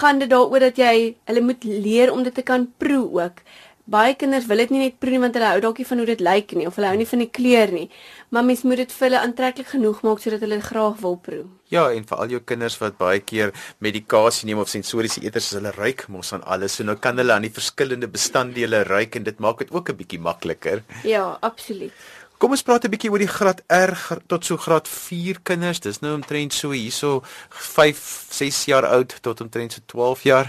gaan 0.00 0.18
dit 0.18 0.30
daaroor 0.30 0.64
dat 0.66 0.78
jy 0.80 1.14
hulle 1.30 1.42
moet 1.44 1.64
leer 1.64 2.10
om 2.12 2.24
dit 2.26 2.34
te 2.34 2.42
kan 2.42 2.66
proe 2.82 3.04
ook 3.20 3.44
baie 3.84 4.14
kinders 4.16 4.46
wil 4.48 4.62
dit 4.62 4.70
nie 4.72 4.80
net 4.80 4.94
proe 5.00 5.12
nie 5.12 5.20
want 5.20 5.34
hulle 5.36 5.50
hou 5.52 5.60
dalk 5.60 5.80
nie 5.80 5.86
van 5.88 6.00
hoe 6.00 6.06
dit 6.08 6.22
lyk 6.24 6.54
nie 6.56 6.66
of 6.68 6.78
hulle 6.78 6.88
hou 6.88 6.96
nie 6.96 7.08
van 7.10 7.20
die 7.20 7.30
kleur 7.38 7.72
nie. 7.74 7.88
Maar 8.32 8.46
mens 8.48 8.64
moet 8.64 8.80
dit 8.80 8.94
vir 8.96 9.06
hulle 9.08 9.20
aantreklik 9.20 9.68
genoeg 9.74 10.00
maak 10.06 10.22
sodat 10.24 10.44
hulle 10.46 10.60
graag 10.64 10.96
wil 11.02 11.18
proe. 11.26 11.44
Ja, 11.74 11.84
en 11.92 12.06
vir 12.08 12.22
al 12.24 12.32
jou 12.32 12.40
kinders 12.40 12.78
wat 12.80 12.96
baie 12.98 13.20
keer 13.20 13.52
medikasie 13.84 14.48
neem 14.48 14.62
of 14.62 14.72
sensoriese 14.72 15.20
eters, 15.24 15.52
hulle 15.56 15.74
ruik 15.76 16.06
mos 16.08 16.32
aan 16.32 16.44
alles. 16.48 16.78
So 16.78 16.88
nou 16.88 16.96
kan 16.96 17.20
hulle 17.20 17.34
aan 17.34 17.44
die 17.44 17.52
verskillende 17.52 18.08
bestanddele 18.08 18.84
ruik 18.88 19.16
en 19.18 19.28
dit 19.28 19.40
maak 19.40 19.58
dit 19.58 19.72
ook 19.72 19.90
'n 19.90 19.96
bietjie 19.96 20.20
makliker. 20.20 20.84
Ja, 21.04 21.36
absoluut. 21.40 21.92
Kom 22.38 22.50
ons 22.50 22.62
praat 22.62 22.84
'n 22.84 22.90
bietjie 22.90 23.10
oor 23.10 23.18
die 23.18 23.28
graad 23.28 23.62
R 23.68 23.94
tot 24.26 24.44
so 24.44 24.56
graad 24.56 24.88
4 24.88 25.40
kinders. 25.42 25.80
Dis 25.80 26.00
nou 26.00 26.14
omtrent 26.14 26.52
so 26.52 26.70
hierso 26.70 27.22
5, 27.50 28.26
6 28.30 28.64
jaar 28.64 28.86
oud 28.86 29.18
tot 29.20 29.40
omtrent 29.40 29.72
so 29.72 29.80
12 29.86 30.22
jaar. 30.22 30.48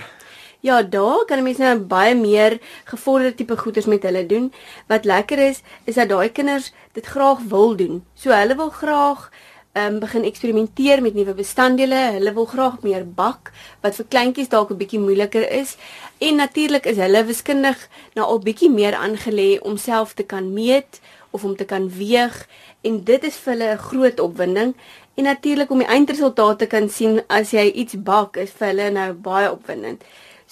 Ja, 0.65 0.81
daar 0.81 1.25
kan 1.29 1.43
mense 1.45 1.61
nou 1.61 1.79
baie 1.85 2.15
meer 2.17 2.55
gevorderde 2.89 3.35
tipe 3.37 3.57
goeders 3.57 3.85
met 3.85 4.03
hulle 4.03 4.23
doen. 4.25 4.47
Wat 4.89 5.05
lekker 5.05 5.37
is, 5.37 5.59
is 5.85 5.99
dat 5.99 6.09
daai 6.09 6.31
kinders 6.33 6.71
dit 6.97 7.05
graag 7.05 7.43
wil 7.51 7.75
doen. 7.77 7.99
So 8.17 8.33
hulle 8.33 8.55
wil 8.57 8.71
graag 8.73 9.29
ehm 9.75 9.93
um, 9.93 9.99
begin 9.99 10.25
eksperimenteer 10.25 11.03
met 11.05 11.13
nuwe 11.13 11.33
bestanddele. 11.37 12.01
Hulle 12.17 12.33
wil 12.33 12.49
graag 12.49 12.81
meer 12.81 13.05
bak 13.05 13.51
wat 13.85 13.95
vir 13.99 14.09
kleintjies 14.09 14.49
dalk 14.49 14.71
'n 14.71 14.81
bietjie 14.81 14.99
moeiliker 14.99 15.45
is. 15.51 15.77
En 16.17 16.35
natuurlik 16.35 16.85
is 16.85 16.97
hulle 16.97 17.25
wiskundig 17.25 17.87
nou 18.15 18.25
al 18.25 18.39
bietjie 18.39 18.71
meer 18.71 18.95
aangelê 18.95 19.61
om 19.61 19.77
self 19.77 20.13
te 20.13 20.23
kan 20.23 20.53
meet 20.53 21.01
of 21.29 21.43
om 21.43 21.55
te 21.55 21.65
kan 21.65 21.89
weeg 21.89 22.47
en 22.81 23.03
dit 23.03 23.23
is 23.23 23.37
vir 23.37 23.53
hulle 23.53 23.73
'n 23.73 23.85
groot 23.89 24.19
opwinding. 24.19 24.75
En 25.13 25.23
natuurlik 25.23 25.69
om 25.69 25.77
die 25.77 25.87
eindresultate 25.87 26.65
kan 26.65 26.89
sien 26.89 27.21
as 27.27 27.51
jy 27.51 27.71
iets 27.71 27.93
bak 28.03 28.37
is 28.37 28.51
vir 28.51 28.67
hulle 28.67 28.89
nou 28.89 29.13
baie 29.13 29.51
opwindend. 29.51 30.01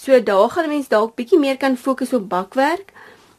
So 0.04 0.22
daar 0.22 0.50
gaan 0.52 0.68
mense 0.68 0.90
dalk 0.92 1.14
bietjie 1.16 1.38
meer 1.40 1.56
kan 1.56 1.78
fokus 1.80 2.10
op 2.12 2.26
bakwerk 2.28 2.90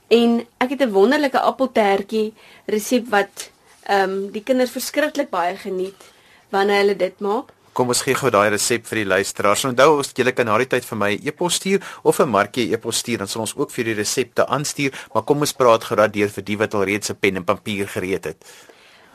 en 0.10 0.40
ek 0.58 0.70
het 0.74 0.82
'n 0.82 0.96
wonderlike 0.98 1.40
appeltertjie 1.40 2.34
resep 2.66 3.06
wat 3.10 3.52
ehm 3.84 4.10
um, 4.10 4.32
die 4.32 4.42
kinders 4.44 4.72
verskriklik 4.72 5.30
baie 5.30 5.58
geniet 5.58 6.02
wanneer 6.50 6.82
hulle 6.82 6.96
dit 6.96 7.20
maak. 7.20 7.54
Kom 7.74 7.88
ons 7.88 8.02
gee 8.02 8.16
gou 8.16 8.32
daai 8.32 8.50
resep 8.50 8.86
vir 8.88 8.96
die 9.04 9.06
luisteraars. 9.06 9.66
Onthou 9.66 10.00
as 10.00 10.12
jy 10.16 10.32
kan 10.32 10.46
na 10.46 10.58
die 10.58 10.68
tyd 10.68 10.86
vir 10.86 10.98
my 10.98 11.12
e-pos 11.24 11.54
stuur 11.54 11.82
of 12.04 12.20
'n 12.20 12.30
markie 12.30 12.74
e-pos 12.74 12.98
stuur, 12.98 13.18
dan 13.18 13.28
sal 13.28 13.42
ons 13.42 13.56
ook 13.56 13.72
vir 13.72 13.86
die 13.86 13.94
resepte 13.94 14.48
aanstuur, 14.48 14.92
maar 15.14 15.24
kom 15.24 15.40
ons 15.40 15.54
praat 15.54 15.84
geradeer 15.84 16.30
vir 16.30 16.44
die 16.44 16.58
wat 16.58 16.74
al 16.74 16.84
reeds 16.84 17.10
'n 17.10 17.20
pen 17.20 17.36
en 17.36 17.44
papier 17.44 17.88
gereed 17.88 18.26
het. 18.26 18.38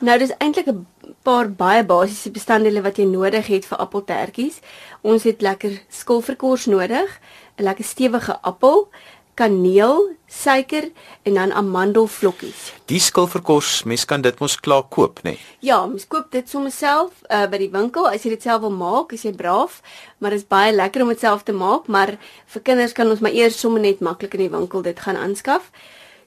Nou 0.01 0.17
dis 0.17 0.31
eintlik 0.37 0.67
'n 0.67 0.87
paar 1.23 1.49
baie 1.49 1.83
basiese 1.83 2.31
bestanddele 2.31 2.81
wat 2.81 2.97
jy 2.97 3.05
nodig 3.05 3.47
het 3.47 3.65
vir 3.65 3.77
appeltertjies. 3.77 4.59
Ons 5.01 5.23
het 5.23 5.41
lekker 5.41 5.81
skilverkors 5.89 6.65
nodig, 6.65 7.19
'n 7.57 7.63
lekker 7.63 7.85
stewige 7.85 8.37
appel, 8.41 8.87
kaneel, 9.33 10.11
suiker 10.27 10.91
en 11.23 11.33
dan 11.33 11.51
amandelvlokkies. 11.51 12.73
Die 12.85 12.99
skilverkors, 12.99 13.83
mens 13.83 14.05
kan 14.05 14.21
dit 14.21 14.39
mos 14.39 14.59
klaar 14.59 14.83
koop, 14.89 15.19
nê? 15.23 15.33
Nee? 15.35 15.39
Ja, 15.59 15.85
mens 15.85 16.07
koop 16.07 16.31
dit 16.31 16.49
sommer 16.49 16.71
self 16.71 17.11
uh, 17.29 17.47
by 17.51 17.57
die 17.57 17.71
winkel 17.71 18.07
as 18.09 18.23
jy 18.23 18.35
dit 18.35 18.45
self 18.45 18.61
wil 18.61 18.75
maak, 18.75 19.13
as 19.13 19.23
jy 19.23 19.33
braaf, 19.35 19.81
maar 20.19 20.35
dit 20.35 20.43
is 20.43 20.47
baie 20.47 20.75
lekker 20.75 21.03
om 21.03 21.11
dit 21.13 21.19
self 21.19 21.43
te 21.43 21.55
maak, 21.55 21.87
maar 21.87 22.17
vir 22.53 22.61
kinders 22.61 22.95
kan 22.97 23.09
ons 23.09 23.23
maar 23.23 23.35
eers 23.35 23.59
sommer 23.59 23.81
net 23.81 23.99
maklik 23.99 24.37
in 24.37 24.45
die 24.45 24.53
winkel 24.53 24.83
dit 24.85 24.99
gaan 24.99 25.19
aanskaf. 25.19 25.71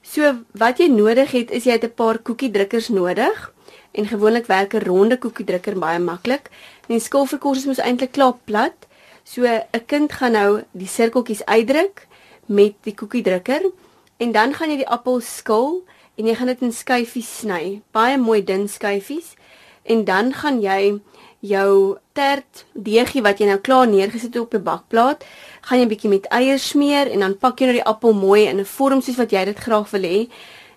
So 0.04 0.34
wat 0.60 0.80
jy 0.82 0.90
nodig 0.92 1.32
het 1.32 1.50
is 1.50 1.64
jy 1.64 1.78
het 1.78 1.84
'n 1.84 1.94
paar 1.96 2.18
koekiedrukkers 2.18 2.88
nodig 2.88 3.52
en 3.94 4.06
gewoonlik 4.06 4.46
werk 4.46 4.74
'n 4.74 4.84
ronde 4.84 5.16
koekiedrukker 5.18 5.78
baie 5.78 5.98
maklik. 5.98 6.50
En 6.88 6.98
die 6.98 7.00
skilverkors 7.00 7.58
is 7.58 7.66
mos 7.66 7.78
eintlik 7.78 8.12
klaar 8.12 8.36
plat. 8.44 8.76
So 9.24 9.42
'n 9.44 9.84
kind 9.86 10.12
gaan 10.12 10.32
nou 10.32 10.62
die 10.72 10.88
sirkeltjies 10.88 11.44
uitdruk 11.44 12.06
met 12.46 12.74
die 12.82 12.94
koekiedrukker 12.94 13.70
en 14.16 14.32
dan 14.32 14.54
gaan 14.54 14.70
jy 14.70 14.76
die 14.76 14.88
appel 14.88 15.20
skil 15.20 15.84
en 16.14 16.26
jy 16.26 16.34
gaan 16.34 16.46
dit 16.46 16.62
in 16.62 16.72
skyfies 16.72 17.38
sny, 17.40 17.82
baie 17.90 18.18
mooi 18.18 18.44
dun 18.44 18.68
skyfies. 18.68 19.34
En 19.82 20.04
dan 20.04 20.32
gaan 20.32 20.60
jy 20.62 21.00
jou 21.40 21.96
tert 22.12 22.64
deegie 22.72 23.22
wat 23.22 23.40
jy 23.40 23.46
nou 23.46 23.58
klaar 23.58 23.88
neergesit 23.88 24.34
het 24.34 24.42
op 24.42 24.54
'n 24.54 24.62
bakplaat, 24.62 25.24
gaan 25.60 25.78
jy 25.78 25.84
'n 25.84 25.88
bietjie 25.88 26.10
met 26.10 26.26
eiers 26.28 26.68
smeer 26.68 27.10
en 27.10 27.20
dan 27.20 27.38
pak 27.38 27.58
jy 27.58 27.66
nou 27.66 27.76
die 27.76 27.90
appel 27.92 28.12
mooi 28.12 28.44
in 28.46 28.60
'n 28.60 28.64
vorm 28.64 29.00
soos 29.00 29.16
wat 29.16 29.30
jy 29.30 29.44
dit 29.44 29.58
graag 29.58 29.90
wil 29.90 30.02
hê 30.02 30.28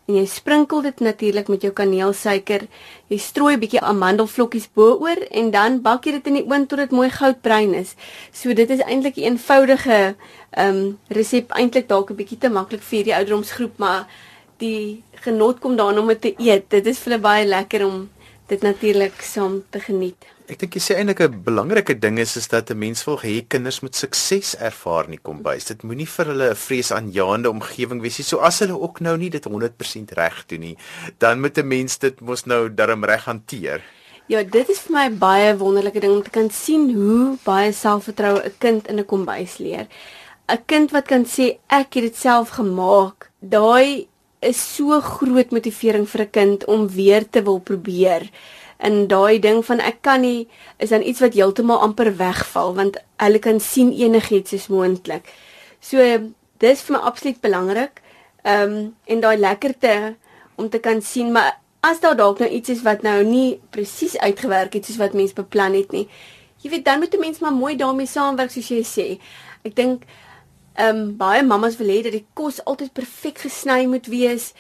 en 0.08 0.16
jy 0.16 0.26
sprinkel 0.32 0.82
dit 0.86 1.02
natuurlik 1.04 1.50
met 1.52 1.64
jou 1.66 1.74
kaneelsuiker. 1.76 2.68
Jy 3.12 3.18
strooi 3.20 3.56
'n 3.56 3.60
bietjie 3.60 3.82
amandelvlokkies 3.82 4.70
bo-oor 4.74 5.20
en 5.32 5.52
dan 5.52 5.82
bak 5.82 6.06
jy 6.06 6.12
dit 6.12 6.28
in 6.28 6.34
die 6.34 6.48
oond 6.48 6.70
tot 6.70 6.80
dit 6.80 6.92
mooi 6.92 7.10
goudbruin 7.10 7.74
is. 7.74 7.96
So 8.32 8.54
dit 8.54 8.70
is 8.70 8.80
eintlik 8.80 9.18
'n 9.18 9.24
eenvoudige 9.24 10.16
ehm 10.52 10.76
um, 10.76 11.00
resep 11.10 11.52
eintlik 11.52 11.88
dalk 11.88 12.12
'n 12.12 12.16
bietjie 12.16 12.38
te 12.38 12.50
maklik 12.50 12.82
vir 12.82 13.04
die 13.04 13.16
ouderdomsgroep, 13.16 13.78
maar 13.78 14.08
die 14.58 15.04
genot 15.12 15.60
kom 15.60 15.76
daarin 15.76 16.00
om 16.00 16.08
dit 16.08 16.22
te 16.22 16.34
eet. 16.38 16.70
Dit 16.70 16.86
is 16.86 17.00
vir 17.00 17.12
hulle 17.12 17.22
baie 17.22 17.46
lekker 17.46 17.86
om 17.86 18.10
dit 18.48 18.62
natuurlik 18.62 19.22
saam 19.22 19.64
te 19.70 19.80
geniet. 19.80 20.28
Ek 20.48 20.62
dink 20.62 20.78
jy 20.78 20.80
sê 20.80 20.96
eintlik 20.96 21.20
'n 21.20 21.44
belangrike 21.44 22.00
ding 22.00 22.20
is 22.20 22.38
is 22.38 22.48
dat 22.48 22.72
'n 22.72 22.80
mens 22.80 23.04
wil 23.06 23.20
hê 23.20 23.44
kinders 23.48 23.82
moet 23.82 23.96
sukses 23.96 24.56
ervaar 24.56 25.06
in 25.06 25.12
die 25.12 25.26
kombuis. 25.30 25.66
Dit 25.66 25.84
moenie 25.84 26.08
vir 26.08 26.26
hulle 26.26 26.50
'n 26.52 26.56
vreesaanjaende 26.56 27.50
omgewing 27.50 28.02
wees 28.02 28.18
nie. 28.18 28.26
So 28.26 28.38
as 28.38 28.60
hulle 28.60 28.80
ook 28.80 29.02
nou 29.02 29.18
nie 29.18 29.30
dit 29.30 29.44
100% 29.44 30.12
reg 30.12 30.46
doen 30.48 30.60
nie, 30.60 30.78
dan 31.20 31.42
moet 31.42 31.58
'n 31.58 31.68
mens 31.68 31.98
dit 31.98 32.22
mos 32.22 32.46
nou 32.46 32.74
darm 32.74 33.04
reg 33.04 33.26
hanteer. 33.26 33.82
Ja, 34.28 34.44
dit 34.44 34.70
is 34.70 34.80
vir 34.80 34.92
my 34.92 35.10
baie 35.18 35.58
wonderlike 35.58 36.00
ding 36.00 36.14
om 36.14 36.24
te 36.24 36.30
kan 36.30 36.50
sien 36.50 36.94
hoe 36.96 37.38
baie 37.44 37.72
selfvertroue 37.72 38.44
'n 38.46 38.54
kind 38.60 38.88
in 38.88 39.00
'n 39.00 39.06
kombuis 39.06 39.58
leer. 39.58 39.88
'n 40.48 40.64
Kind 40.66 40.92
wat 40.92 41.08
kan 41.08 41.26
sê 41.26 41.60
ek 41.68 41.94
het 41.94 42.04
dit 42.04 42.16
self 42.16 42.50
gemaak. 42.50 43.32
Daai 43.40 44.08
is 44.40 44.76
so 44.76 45.00
groot 45.02 45.52
motivering 45.52 46.08
vir 46.08 46.22
'n 46.22 46.32
kind 46.32 46.66
om 46.66 46.88
weer 46.88 47.30
te 47.30 47.42
wil 47.44 47.60
probeer. 47.60 48.30
En 48.78 49.08
daai 49.08 49.40
ding 49.40 49.66
van 49.66 49.80
ek 49.80 50.02
kan 50.02 50.22
nie 50.22 50.48
is 50.78 50.90
dan 50.90 51.02
iets 51.02 51.20
wat 51.20 51.34
heeltemal 51.34 51.80
amper 51.80 52.16
wegval 52.18 52.76
want 52.76 52.98
hulle 53.18 53.40
kan 53.40 53.60
sien 53.60 53.92
enigiets 53.92 54.54
is 54.54 54.68
moontlik. 54.68 55.34
So 55.80 55.98
dis 56.58 56.82
vir 56.82 56.98
my 56.98 57.02
absoluut 57.04 57.42
belangrik. 57.42 58.02
Ehm 58.44 58.62
um, 58.62 58.96
en 59.06 59.20
daai 59.20 59.38
lekkerte 59.38 60.16
om 60.56 60.70
te 60.70 60.80
kan 60.80 61.02
sien 61.02 61.32
maar 61.32 61.60
as 61.80 62.00
daar 62.00 62.16
dalk 62.16 62.40
nou 62.40 62.50
iets 62.50 62.70
is 62.70 62.82
wat 62.82 63.02
nou 63.02 63.24
nie 63.24 63.60
presies 63.70 64.18
uitgewerk 64.18 64.74
het 64.74 64.86
soos 64.86 64.98
wat 64.98 65.14
mens 65.14 65.34
beplan 65.34 65.74
het 65.74 65.92
nie. 65.92 66.08
Jy 66.62 66.70
weet 66.70 66.86
dan 66.86 67.00
moet 67.00 67.14
'n 67.14 67.20
mens 67.20 67.40
maar 67.40 67.54
mooi 67.54 67.76
daarmee 67.76 68.08
saamwerk 68.08 68.52
soos 68.52 68.68
jy 68.68 68.84
sê. 68.84 69.20
Ek 69.64 69.76
dink 69.76 70.04
ehm 70.78 70.98
um, 70.98 71.16
baie 71.18 71.44
mammas 71.44 71.78
wil 71.78 71.90
hê 71.90 72.02
dat 72.06 72.14
die 72.14 72.26
kos 72.38 72.60
altyd 72.66 72.94
perfek 72.94 73.40
gesny 73.46 73.86
moet 73.90 74.08
wees. 74.14 74.54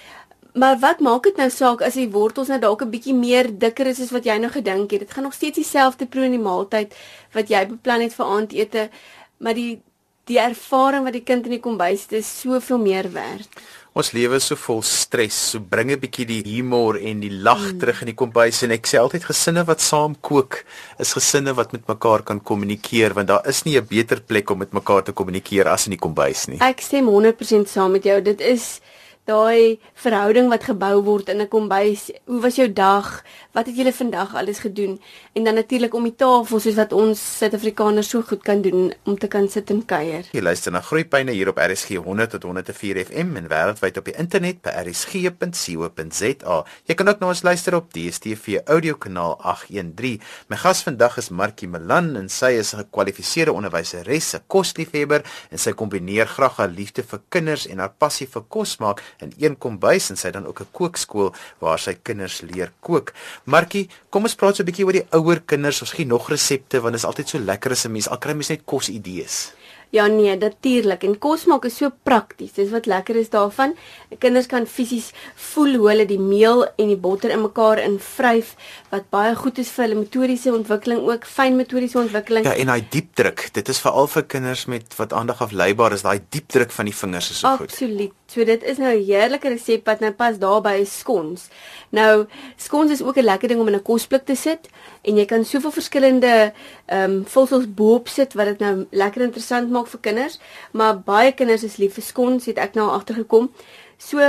Maar 0.57 0.79
wat 0.81 0.99
maak 1.05 1.27
dit 1.29 1.37
nou 1.37 1.49
saak 1.53 1.83
as 1.85 1.97
die 1.99 2.09
wortels 2.09 2.49
nou 2.49 2.57
dalk 2.59 2.81
'n 2.81 2.89
bietjie 2.89 3.13
meer 3.13 3.47
dikker 3.63 3.87
is 3.87 3.99
as 4.01 4.11
wat 4.11 4.25
jy 4.25 4.37
nou 4.37 4.49
gedink 4.51 4.91
het? 4.91 4.99
Dit 4.99 5.11
gaan 5.13 5.23
nog 5.23 5.33
steeds 5.33 5.57
dieselfde 5.57 6.05
proe 6.05 6.25
in 6.25 6.31
die 6.37 6.47
maaltyd 6.49 6.95
wat 7.33 7.49
jy 7.49 7.65
beplan 7.67 8.01
het 8.01 8.13
vir 8.13 8.25
aandete, 8.25 8.89
maar 9.37 9.53
die 9.53 9.81
die 10.25 10.39
ervaring 10.39 11.03
wat 11.03 11.13
die 11.13 11.23
kind 11.23 11.45
in 11.45 11.51
die 11.51 11.63
kombuis 11.63 12.01
het 12.01 12.11
is 12.11 12.39
soveel 12.41 12.77
meer 12.77 13.11
werd. 13.11 13.49
Ons 13.97 14.11
lewe 14.13 14.37
is 14.37 14.45
so 14.45 14.55
vol 14.61 14.83
stres, 14.85 15.33
so 15.51 15.59
bring 15.59 15.89
'n 15.89 15.97
bietjie 15.97 16.25
die 16.29 16.43
humor 16.45 16.99
en 17.01 17.21
die 17.23 17.31
lag 17.33 17.57
mm. 17.57 17.79
terug 17.81 18.01
in 18.03 18.11
die 18.11 18.19
kombuis 18.21 18.61
en 18.61 18.75
ek 18.75 18.85
sê 18.85 18.99
altyd 19.01 19.25
gesinne 19.25 19.63
wat 19.65 19.81
saam 19.81 20.13
kook 20.21 20.59
is 21.01 21.15
gesinne 21.17 21.55
wat 21.57 21.73
met 21.73 21.87
mekaar 21.89 22.21
kan 22.21 22.39
kommunikeer 22.39 23.15
want 23.17 23.31
daar 23.31 23.47
is 23.49 23.63
nie 23.65 23.73
'n 23.73 23.87
beter 23.89 24.21
plek 24.21 24.51
om 24.51 24.59
met 24.59 24.71
mekaar 24.71 25.01
te 25.01 25.13
kommunikeer 25.13 25.65
as 25.65 25.87
in 25.87 25.97
die 25.97 26.03
kombuis 26.05 26.45
nie. 26.47 26.61
Ek 26.61 26.79
stem 26.81 27.09
100% 27.09 27.65
saam 27.67 27.91
met 27.91 28.03
jou. 28.03 28.21
Dit 28.21 28.39
is 28.39 28.81
daai 29.27 29.79
verhouding 29.99 30.47
wat 30.51 30.63
gebou 30.69 31.01
word 31.03 31.29
in 31.29 31.41
'n 31.41 31.47
kombuis. 31.47 32.11
Hoe 32.25 32.41
was 32.41 32.55
jou 32.55 32.73
dag? 32.73 33.23
Wat 33.51 33.65
het 33.65 33.75
julle 33.75 33.93
vandag 33.93 34.35
alles 34.35 34.59
gedoen? 34.59 35.01
En 35.33 35.43
dan 35.43 35.53
natuurlik 35.53 35.93
om 35.93 36.03
die 36.03 36.15
tafel 36.15 36.59
soos 36.59 36.75
wat 36.75 36.93
ons 36.93 37.37
Suid-Afrikaners 37.37 38.09
so 38.09 38.21
goed 38.21 38.43
kan 38.43 38.61
doen 38.61 38.93
om 39.03 39.17
te 39.17 39.27
kan 39.27 39.49
sit 39.49 39.69
en 39.69 39.85
kuier. 39.85 40.25
Jy 40.31 40.41
luister 40.41 40.71
na 40.71 40.81
Groepyne 40.81 41.31
hier 41.31 41.47
op 41.47 41.57
RSG 41.57 41.95
100 41.95 42.29
tot 42.29 42.43
104 42.43 43.05
FM 43.05 43.35
en 43.35 43.47
wêreldwyd 43.47 43.97
op 43.97 44.05
die 44.05 44.15
internet 44.17 44.61
by 44.61 44.69
rsg.co.za. 44.69 46.65
Jy 46.85 46.95
kan 46.95 47.07
ook 47.07 47.19
na 47.19 47.27
ons 47.27 47.43
luister 47.43 47.75
op 47.75 47.93
DStv 47.93 48.59
audiokanaal 48.65 49.37
813. 49.41 50.21
My 50.47 50.55
gas 50.55 50.83
vandag 50.83 51.17
is 51.17 51.29
Markie 51.29 51.67
Melan 51.67 52.15
en 52.15 52.29
sy 52.29 52.51
is 52.59 52.73
'n 52.73 52.77
gekwalifiseerde 52.77 53.51
onderwyseres, 53.51 54.33
'n 54.35 54.43
kosliefhebber 54.47 55.23
en 55.51 55.57
sy 55.57 55.71
kombineer 55.71 56.27
graag 56.27 56.57
haar 56.57 56.69
liefde 56.69 57.03
vir 57.03 57.19
kinders 57.29 57.67
en 57.67 57.79
haar 57.79 57.93
passie 57.97 58.27
vir 58.27 58.43
kos 58.47 58.77
maak 58.77 59.01
in 59.19 59.33
een 59.37 59.57
kombuis 59.57 60.09
en 60.09 60.17
sy 60.17 60.31
dan 60.31 60.45
ook 60.45 60.61
'n 60.61 60.71
kookskool 60.71 61.33
waar 61.59 61.79
sy 61.79 61.97
kinders 62.03 62.41
leer 62.41 62.71
kook. 62.79 63.13
Markie, 63.45 63.89
kom 64.09 64.23
ons 64.23 64.35
praat 64.35 64.55
so 64.55 64.63
'n 64.63 64.65
bietjie 64.65 64.85
oor 64.85 64.93
die 64.93 65.07
ouer 65.11 65.41
kinders. 65.45 65.81
Ons 65.81 65.91
gee 65.91 66.05
nog 66.05 66.29
resepte 66.29 66.81
want 66.81 66.93
dit 66.93 67.03
is 67.03 67.07
altyd 67.07 67.29
so 67.29 67.39
lekker 67.39 67.71
as 67.71 67.85
'n 67.85 67.91
mens 67.91 68.09
al 68.09 68.17
kry 68.17 68.33
mens 68.33 68.49
net 68.49 68.61
kosidees. 68.65 69.53
Ja 69.89 70.07
nee, 70.07 70.37
natuurlik. 70.37 71.03
En 71.03 71.17
kos 71.17 71.45
maak 71.45 71.65
is 71.65 71.77
so 71.77 71.89
prakties. 72.03 72.51
Dis 72.53 72.69
wat 72.69 72.85
lekker 72.85 73.15
is 73.15 73.29
daarvan. 73.29 73.75
Kinders 74.19 74.45
kan 74.45 74.67
fisies 74.67 75.11
voel 75.35 75.75
hoe 75.79 75.87
hulle 75.89 76.05
die 76.05 76.19
meel 76.19 76.65
en 76.75 76.87
die 76.91 76.97
botter 76.97 77.31
in 77.31 77.41
mekaar 77.41 77.79
invryf 77.79 78.55
wat 78.91 79.07
baie 79.09 79.35
goed 79.35 79.57
is 79.63 79.71
vir 79.71 79.85
hulle 79.85 79.99
motoriese 80.01 80.51
ontwikkeling 80.53 80.99
ook, 81.07 81.25
fyn 81.25 81.55
motoriese 81.55 81.99
ontwikkeling. 81.99 82.45
Ja, 82.45 82.55
en 82.59 82.65
daai 82.65 82.83
diep 82.89 83.15
druk. 83.15 83.47
Dit 83.55 83.69
is 83.69 83.79
veral 83.79 84.07
vir 84.07 84.23
kinders 84.23 84.65
met 84.65 84.95
wat 84.99 85.13
aandag 85.13 85.41
afleibaar 85.41 85.95
is. 85.95 86.03
Daai 86.03 86.19
diep 86.29 86.47
druk 86.47 86.71
van 86.71 86.85
die 86.85 86.95
vingers 86.95 87.31
is 87.31 87.39
so 87.39 87.47
Absoluut. 87.47 87.71
goed. 87.71 87.79
Absoluut. 87.79 88.13
So 88.27 88.43
dit 88.43 88.63
is 88.63 88.77
nou 88.77 88.91
'n 88.91 89.05
heerlike 89.05 89.47
resep 89.47 89.85
wat 89.85 89.99
nou 89.99 90.11
pas 90.11 90.37
daarbey 90.37 90.81
is 90.81 90.99
skons. 90.99 91.47
Nou 91.89 92.27
skons 92.57 92.91
is 92.91 93.01
ook 93.01 93.17
'n 93.17 93.23
lekker 93.23 93.47
ding 93.47 93.59
om 93.59 93.67
in 93.67 93.75
'n 93.75 93.81
kosblik 93.81 94.25
te 94.25 94.35
sit 94.35 94.69
en 95.01 95.15
jy 95.15 95.25
kan 95.25 95.45
soveel 95.45 95.71
verskillende 95.71 96.53
ehm 96.85 97.11
um, 97.11 97.25
vulsels 97.25 97.73
bo-op 97.73 98.07
sit 98.07 98.33
wat 98.33 98.45
dit 98.45 98.59
nou 98.59 98.85
lekker 98.91 99.21
interessant 99.21 99.69
maak 99.69 99.87
vir 99.87 99.99
kinders, 99.99 100.39
maar 100.71 100.99
baie 100.99 101.31
kinders 101.31 101.63
is 101.63 101.77
lief 101.77 101.93
vir 101.93 102.03
skons, 102.03 102.45
het 102.45 102.57
ek 102.57 102.73
nou 102.73 102.89
agtergekom. 102.89 103.49
So 103.97 104.19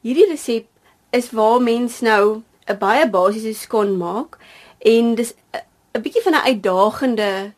hierdie 0.00 0.30
resep 0.30 0.66
is 1.10 1.30
waar 1.30 1.60
mens 1.60 2.00
nou 2.00 2.42
'n 2.66 2.78
baie 2.78 3.10
basiese 3.10 3.54
skon 3.54 3.96
maak 3.96 4.38
en 4.78 5.14
dis 5.14 5.34
'n 5.94 6.00
bietjie 6.00 6.22
van 6.22 6.34
'n 6.34 6.46
uitdagende 6.46 7.52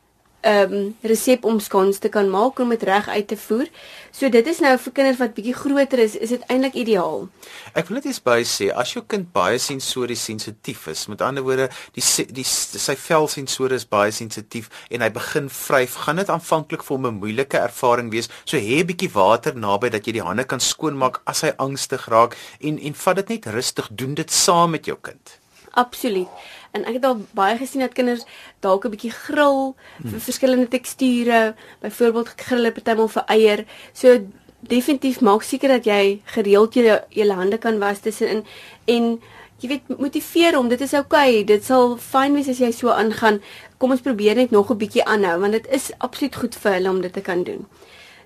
ehm 0.46 0.72
um, 0.72 0.90
resep 1.02 1.44
om 1.44 1.58
skons 1.60 1.98
te 1.98 2.08
kan 2.08 2.28
maak 2.30 2.58
om 2.62 2.70
dit 2.70 2.82
reg 2.86 3.08
uit 3.08 3.26
te 3.28 3.36
voer. 3.36 3.68
So 4.14 4.28
dit 4.32 4.46
is 4.46 4.60
nou 4.62 4.72
vir 4.78 4.92
kinders 4.94 5.18
wat 5.18 5.34
bietjie 5.36 5.54
groter 5.56 6.00
is, 6.04 6.14
is 6.16 6.30
dit 6.32 6.44
eintlik 6.52 6.76
ideaal. 6.78 7.26
Ek 7.74 7.88
wil 7.88 7.98
net 7.98 8.06
eens 8.08 8.20
by 8.22 8.38
sê 8.46 8.68
as 8.70 8.94
jou 8.94 9.02
kind 9.04 9.26
baie 9.34 9.58
sensories 9.60 10.22
sensitief 10.28 10.86
is, 10.92 11.06
met 11.10 11.24
ander 11.26 11.44
woorde, 11.46 11.66
die 11.98 12.04
die 12.36 12.46
sy 12.46 12.96
velsensore 12.96 13.76
is 13.76 13.86
baie 13.96 14.14
sensitief 14.14 14.70
en 14.90 15.02
hy 15.04 15.10
begin 15.12 15.50
vryf, 15.52 15.98
gaan 16.06 16.22
dit 16.22 16.30
aanvanklik 16.32 16.86
vir 16.86 16.96
hom 16.96 17.08
'n 17.10 17.20
moeilike 17.20 17.58
ervaring 17.58 18.12
wees. 18.14 18.30
So 18.44 18.56
hê 18.56 18.80
'n 18.80 18.88
bietjie 18.92 19.12
water 19.14 19.54
naby 19.54 19.90
dat 19.90 20.06
jy 20.06 20.12
die 20.20 20.26
hande 20.28 20.44
kan 20.44 20.60
skoonmaak 20.60 21.20
as 21.26 21.42
hy 21.42 21.52
angstig 21.58 22.06
raak 22.08 22.36
en 22.60 22.78
en 22.78 22.94
vat 22.94 23.16
dit 23.16 23.28
net 23.28 23.46
rustig, 23.46 23.88
doen 23.90 24.14
dit 24.14 24.30
saam 24.30 24.70
met 24.70 24.86
jou 24.86 24.96
kind. 25.02 25.40
Absoluut. 25.76 26.28
En 26.72 26.84
ek 26.88 26.98
het 26.98 27.04
al 27.04 27.18
baie 27.36 27.56
gesien 27.60 27.84
dat 27.84 27.92
kinders 27.96 28.24
dalk 28.64 28.84
'n 28.84 28.92
bietjie 28.94 29.12
grill 29.12 29.74
vir 30.00 30.10
hmm. 30.10 30.24
verskillende 30.28 30.68
teksture, 30.68 31.54
byvoorbeeld 31.80 32.32
grill 32.36 32.72
partymal 32.72 33.08
vir 33.08 33.24
eier. 33.28 33.64
So 33.92 34.18
definitief 34.60 35.20
maak 35.20 35.42
seker 35.42 35.68
dat 35.68 35.84
jy 35.84 36.20
gereeld 36.24 36.74
jou 36.74 37.00
jou 37.08 37.32
hande 37.32 37.58
kan 37.58 37.78
was 37.78 38.00
tussenin 38.00 38.44
en 38.84 39.20
jy 39.60 39.68
weet 39.68 39.98
motiveer 40.00 40.56
hom. 40.56 40.68
Dit 40.68 40.80
is 40.80 40.94
oukei. 40.94 41.40
Okay. 41.40 41.44
Dit 41.44 41.64
sal 41.64 41.96
fyn 42.00 42.34
wees 42.36 42.48
as 42.48 42.60
jy 42.60 42.72
so 42.72 42.88
aangaan. 42.88 43.40
Kom 43.78 43.90
ons 43.90 44.04
probeer 44.04 44.36
net 44.36 44.50
nog 44.50 44.70
'n 44.70 44.78
bietjie 44.78 45.04
aanhou 45.04 45.40
want 45.40 45.52
dit 45.52 45.66
is 45.68 45.92
absoluut 45.98 46.36
goed 46.36 46.54
vir 46.54 46.72
hulle 46.72 46.90
om 46.90 47.00
dit 47.00 47.12
te 47.12 47.20
kan 47.20 47.42
doen. 47.42 47.66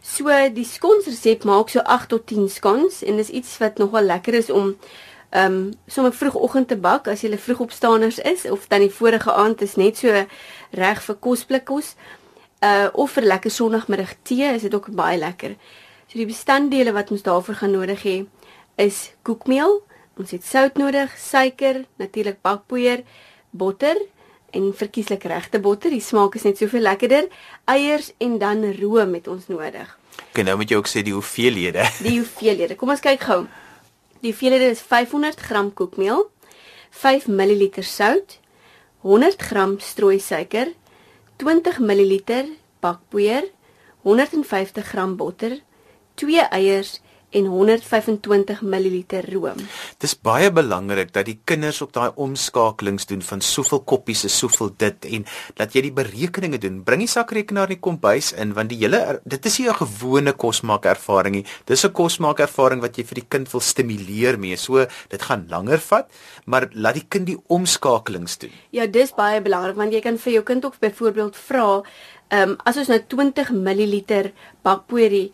So 0.02 0.28
die 0.54 0.64
skons 0.64 1.07
resep 1.07 1.45
maak 1.45 1.69
so 1.69 1.80
8 1.80 2.09
tot 2.09 2.26
10 2.26 2.49
skons 2.49 3.02
en 3.02 3.16
dis 3.16 3.28
iets 3.28 3.59
wat 3.59 3.78
nogal 3.78 4.02
lekker 4.02 4.35
is 4.35 4.50
om 4.50 4.76
ehm 5.30 5.52
um, 5.52 5.72
sommer 5.87 6.12
vroegoggend 6.12 6.68
te 6.68 6.76
bak 6.76 7.06
as 7.08 7.20
jy 7.22 7.37
vroegopstaaners 7.38 8.18
is 8.18 8.49
of 8.50 8.66
dan 8.68 8.80
die 8.80 8.90
vorige 8.90 9.32
aand 9.32 9.62
is 9.62 9.76
net 9.76 9.96
so 9.96 10.26
reg 10.70 11.02
vir 11.02 11.16
kosblikkos. 11.20 11.94
Uh 12.60 12.88
of 12.92 13.12
vir 13.14 13.25
lekker 13.25 13.50
sonoggmiddag 13.50 14.16
tee 14.22 14.49
is 14.54 14.62
dit 14.62 14.75
ook 14.75 14.90
baie 14.90 15.18
lekker. 15.18 15.54
So 16.10 16.18
die 16.18 16.26
bestanddele 16.26 16.92
wat 16.92 17.10
ons 17.10 17.22
daarvoor 17.22 17.54
gaan 17.54 17.70
nodig 17.70 18.02
hê 18.02 18.16
is 18.75 19.12
koekmeel, 19.22 19.82
ons 20.18 20.30
het 20.30 20.44
sout 20.44 20.76
nodig, 20.76 21.14
suiker, 21.18 21.84
natuurlik 21.96 22.42
bakpoeier, 22.42 23.04
botter 23.50 23.96
en 24.50 24.72
verkieslik 24.75 25.25
regte 25.30 25.60
botter. 25.62 25.94
Die 25.94 26.02
smaak 26.02 26.34
is 26.34 26.42
net 26.42 26.58
soveel 26.58 26.82
lekkerder. 26.88 27.30
Eiers 27.70 28.12
en 28.18 28.38
dan 28.42 28.66
room 28.82 29.14
het 29.14 29.28
ons 29.30 29.46
nodig. 29.46 29.99
Kan 30.34 30.50
nou 30.50 30.58
met 30.58 30.68
jou 30.68 30.80
ook 30.80 30.90
sê 30.90 31.04
die 31.06 31.14
hoeveelhede. 31.14 31.87
Die 32.02 32.18
hoeveelhede. 32.18 32.75
Kom 32.75 32.90
ons 32.90 33.02
kyk 33.04 33.22
gou. 33.30 33.44
Die 34.20 34.34
hoeveelheid 34.34 34.66
is 34.68 34.80
500 34.84 35.40
gram 35.40 35.70
koekmeel, 35.72 36.26
5 36.90 37.26
ml 37.32 37.82
sout, 37.88 38.34
100 39.00 39.40
gram 39.48 39.78
strooi 39.80 40.18
suiker, 40.20 40.74
20 41.40 41.78
ml 41.80 42.12
bakpoeier, 42.84 43.46
150 44.04 44.84
gram 44.90 45.14
botter, 45.16 45.62
2 46.20 46.44
eiers 46.52 46.98
en 47.30 47.46
125 47.46 48.62
ml 48.62 49.20
room. 49.30 49.60
Dis 50.02 50.14
baie 50.18 50.50
belangrik 50.52 51.12
dat 51.14 51.28
die 51.28 51.38
kinders 51.44 51.80
op 51.84 51.92
daai 51.94 52.10
omskakelings 52.16 53.06
doen 53.10 53.22
van 53.22 53.42
soveel 53.44 53.82
koppies 53.87 54.25
is 54.26 54.38
soveel 54.38 54.72
dit 54.82 55.06
en 55.16 55.26
dat 55.58 55.75
jy 55.75 55.84
die 55.88 55.94
berekeninge 55.94 56.58
doen. 56.62 56.80
Bring 56.87 57.04
die 57.04 57.10
sakrekenaar 57.10 57.70
in 57.70 57.78
die 57.78 57.84
kombuis 57.87 58.32
in 58.32 58.54
want 58.56 58.72
die 58.72 58.80
hele 58.82 59.20
dit 59.25 59.46
is 59.46 59.58
nie 59.58 59.68
'n 59.68 59.78
gewone 59.82 60.32
kosmaak 60.32 60.87
ervaring 60.87 61.34
nie. 61.34 61.46
Dis 61.66 61.84
'n 61.84 61.92
kosmaak 61.92 62.40
ervaring 62.40 62.80
wat 62.80 62.96
jy 62.99 63.04
vir 63.04 63.14
die 63.14 63.28
kind 63.28 63.52
wil 63.52 63.60
stimuleer 63.60 64.38
mee. 64.38 64.56
So 64.56 64.87
dit 65.08 65.22
gaan 65.22 65.46
langer 65.49 65.78
vat, 65.78 66.10
maar 66.46 66.68
laat 66.72 66.94
die 66.94 67.06
kind 67.08 67.26
die 67.26 67.38
omskakelings 67.49 68.38
doen. 68.38 68.50
Ja, 68.70 68.87
dis 68.87 69.12
baie 69.12 69.40
belangrik 69.40 69.76
want 69.76 69.92
jy 69.92 70.00
kan 70.00 70.18
vir 70.18 70.32
jou 70.32 70.42
kind 70.42 70.64
ook 70.64 70.78
byvoorbeeld 70.80 71.37
vra, 71.37 71.82
ehm 72.30 72.50
um, 72.50 72.56
as 72.64 72.76
ons 72.76 72.88
nou 72.88 73.00
20 73.06 73.50
ml 73.50 74.32
bakpoeier 74.62 75.30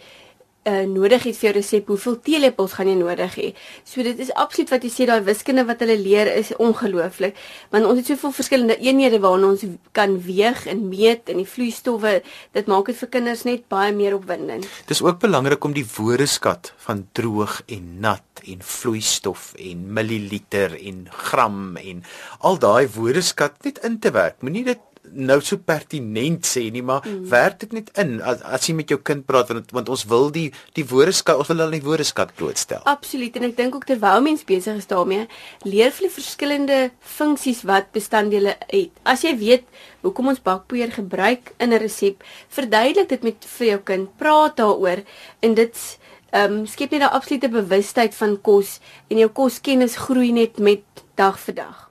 uh, 0.66 0.82
nodig 0.90 1.26
het 1.28 1.38
vir 1.38 1.48
jou 1.48 1.54
resep, 1.56 1.90
hoeveel 1.92 2.18
teelepels 2.26 2.74
gaan 2.76 2.90
jy 2.90 2.96
nodig 2.98 3.36
hê. 3.38 3.48
So 3.86 4.04
dit 4.06 4.18
is 4.22 4.32
absoluut 4.34 4.72
wat 4.74 4.86
jy 4.86 4.92
sê 4.92 5.08
daai 5.08 5.22
wiskunde 5.26 5.66
wat 5.68 5.82
hulle 5.84 5.96
leer 6.00 6.30
is 6.34 6.52
ongelooflik, 6.62 7.38
want 7.74 7.88
ons 7.88 8.00
het 8.02 8.10
soveel 8.12 8.34
verskillende 8.36 8.78
eenhede 8.82 9.20
waarna 9.24 9.52
ons 9.54 9.64
kan 9.96 10.18
weeg 10.26 10.66
en 10.70 10.86
meet 10.90 11.30
en 11.32 11.42
die 11.42 11.48
vloeistowwe, 11.48 12.18
dit 12.56 12.70
maak 12.70 12.90
dit 12.90 12.98
vir 13.02 13.12
kinders 13.18 13.46
net 13.48 13.66
baie 13.72 13.94
meer 13.96 14.18
opwindend. 14.18 14.66
Dis 14.90 15.02
ook 15.04 15.20
belangrik 15.22 15.64
om 15.64 15.76
die 15.76 15.86
woordeskat 15.96 16.72
van 16.86 17.06
droog 17.16 17.60
en 17.66 17.86
nat 18.04 18.22
en 18.46 18.60
vloeistof 18.62 19.52
en 19.62 19.86
milliliter 19.96 20.76
en 20.76 21.06
gram 21.28 21.76
en 21.80 22.02
al 22.46 22.60
daai 22.62 22.86
woordeskat 22.94 23.62
net 23.64 23.80
in 23.86 23.98
te 24.02 24.12
werk. 24.14 24.42
Moenie 24.44 24.66
dit 24.66 24.82
nou 25.12 25.40
so 25.44 25.58
pertinent 25.58 26.46
sê 26.46 26.66
nie, 26.72 26.82
maar 26.82 27.04
mm. 27.06 27.28
werk 27.30 27.60
dit 27.60 27.72
net 27.72 27.90
in 28.00 28.20
as, 28.20 28.42
as 28.42 28.68
jy 28.68 28.74
met 28.78 28.90
jou 28.92 28.98
kind 29.02 29.26
praat 29.26 29.50
want 29.52 29.72
want 29.76 29.90
ons 29.92 30.04
wil 30.10 30.30
die 30.34 30.48
die 30.78 30.86
woordeskat 30.86 31.38
ons 31.40 31.50
wil 31.52 31.62
hulle 31.64 31.78
die 31.78 31.86
woordeskat 31.86 32.34
blootstel. 32.38 32.82
Absoluut 32.84 33.36
en 33.36 33.48
ek 33.50 33.56
dink 33.58 33.76
ook 33.76 33.86
terwyl 33.88 34.24
mens 34.24 34.44
besig 34.46 34.80
is 34.80 34.90
daarmee, 34.90 35.26
leer 35.64 35.92
vir 35.96 36.08
die 36.08 36.14
verskillende 36.16 36.80
funksies 37.00 37.62
wat 37.68 37.92
bestanddele 37.96 38.56
het. 38.70 38.90
As 39.04 39.24
jy 39.26 39.36
weet 39.38 39.68
hoekom 40.06 40.32
ons 40.34 40.42
bakpoeier 40.42 40.92
gebruik 40.94 41.54
in 41.58 41.72
'n 41.72 41.80
resep, 41.82 42.22
verduidelik 42.48 43.08
dit 43.08 43.22
met 43.22 43.44
vir 43.58 43.66
jou 43.66 43.80
kind, 43.92 44.10
praat 44.18 44.56
daaroor 44.56 45.02
en 45.40 45.54
dit 45.54 45.98
ehm 46.32 46.52
um, 46.52 46.66
skep 46.66 46.90
net 46.90 47.02
'n 47.02 47.14
absolute 47.16 47.48
bewustheid 47.48 48.14
van 48.14 48.40
kos 48.40 48.80
en 49.08 49.18
jou 49.18 49.28
koskennis 49.28 49.96
groei 49.96 50.32
net 50.32 50.58
met 50.58 50.82
dag 51.14 51.38
vir 51.40 51.54
dag. 51.54 51.85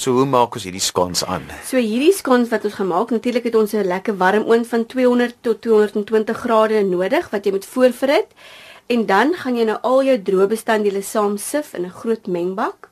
So 0.00 0.14
hoe 0.16 0.24
maak 0.24 0.54
ons 0.56 0.64
hierdie 0.64 0.80
skons 0.80 1.20
aan? 1.28 1.42
So 1.68 1.76
hierdie 1.76 2.14
skons 2.16 2.48
wat 2.48 2.62
ons 2.64 2.78
gemaak, 2.78 3.10
natuurlik 3.12 3.50
het 3.50 3.56
ons 3.60 3.74
'n 3.74 3.84
lekker 3.84 4.16
warm 4.16 4.46
oond 4.48 4.66
van 4.66 4.86
200 4.86 5.34
tot 5.42 5.60
220 5.60 6.36
grade 6.36 6.82
nodig 6.84 7.28
wat 7.30 7.44
jy 7.44 7.52
moet 7.52 7.66
voorverhit. 7.66 8.28
En 8.88 9.04
dan 9.06 9.34
gaan 9.34 9.56
jy 9.56 9.64
nou 9.64 9.78
al 9.82 10.02
jou 10.04 10.16
droë 10.22 10.46
bestanddele 10.48 11.02
saam 11.02 11.36
sif 11.36 11.74
in 11.74 11.84
'n 11.84 11.90
groot 11.90 12.26
mengbak. 12.26 12.88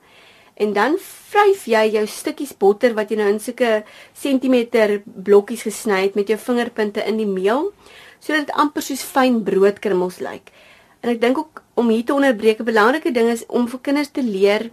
En 0.57 0.73
dan 0.73 0.99
vryf 0.99 1.65
jy 1.65 1.91
jou 1.93 2.07
stukkies 2.07 2.57
botter 2.59 2.95
wat 2.95 3.09
jy 3.11 3.17
nou 3.17 3.29
in 3.29 3.41
sulke 3.41 3.85
sentimeter 4.13 5.03
blokkies 5.05 5.63
gesny 5.63 6.03
het 6.03 6.15
met 6.15 6.29
jou 6.29 6.39
vingerpunte 6.39 7.07
in 7.07 7.17
die 7.17 7.27
meel 7.27 7.73
sodat 8.21 8.47
dit 8.47 8.57
amper 8.57 8.83
soos 8.83 9.03
fyn 9.03 9.43
broodkrummels 9.45 10.19
lyk. 10.19 10.53
En 11.01 11.11
ek 11.11 11.21
dink 11.21 11.39
ook 11.39 11.63
om 11.75 11.89
hier 11.89 12.05
te 12.05 12.15
onderbreek 12.15 12.59
'n 12.61 12.65
belangrike 12.65 13.13
ding 13.13 13.29
is 13.31 13.47
om 13.47 13.69
vir 13.69 13.81
kinders 13.81 14.11
te 14.11 14.23
leer 14.23 14.71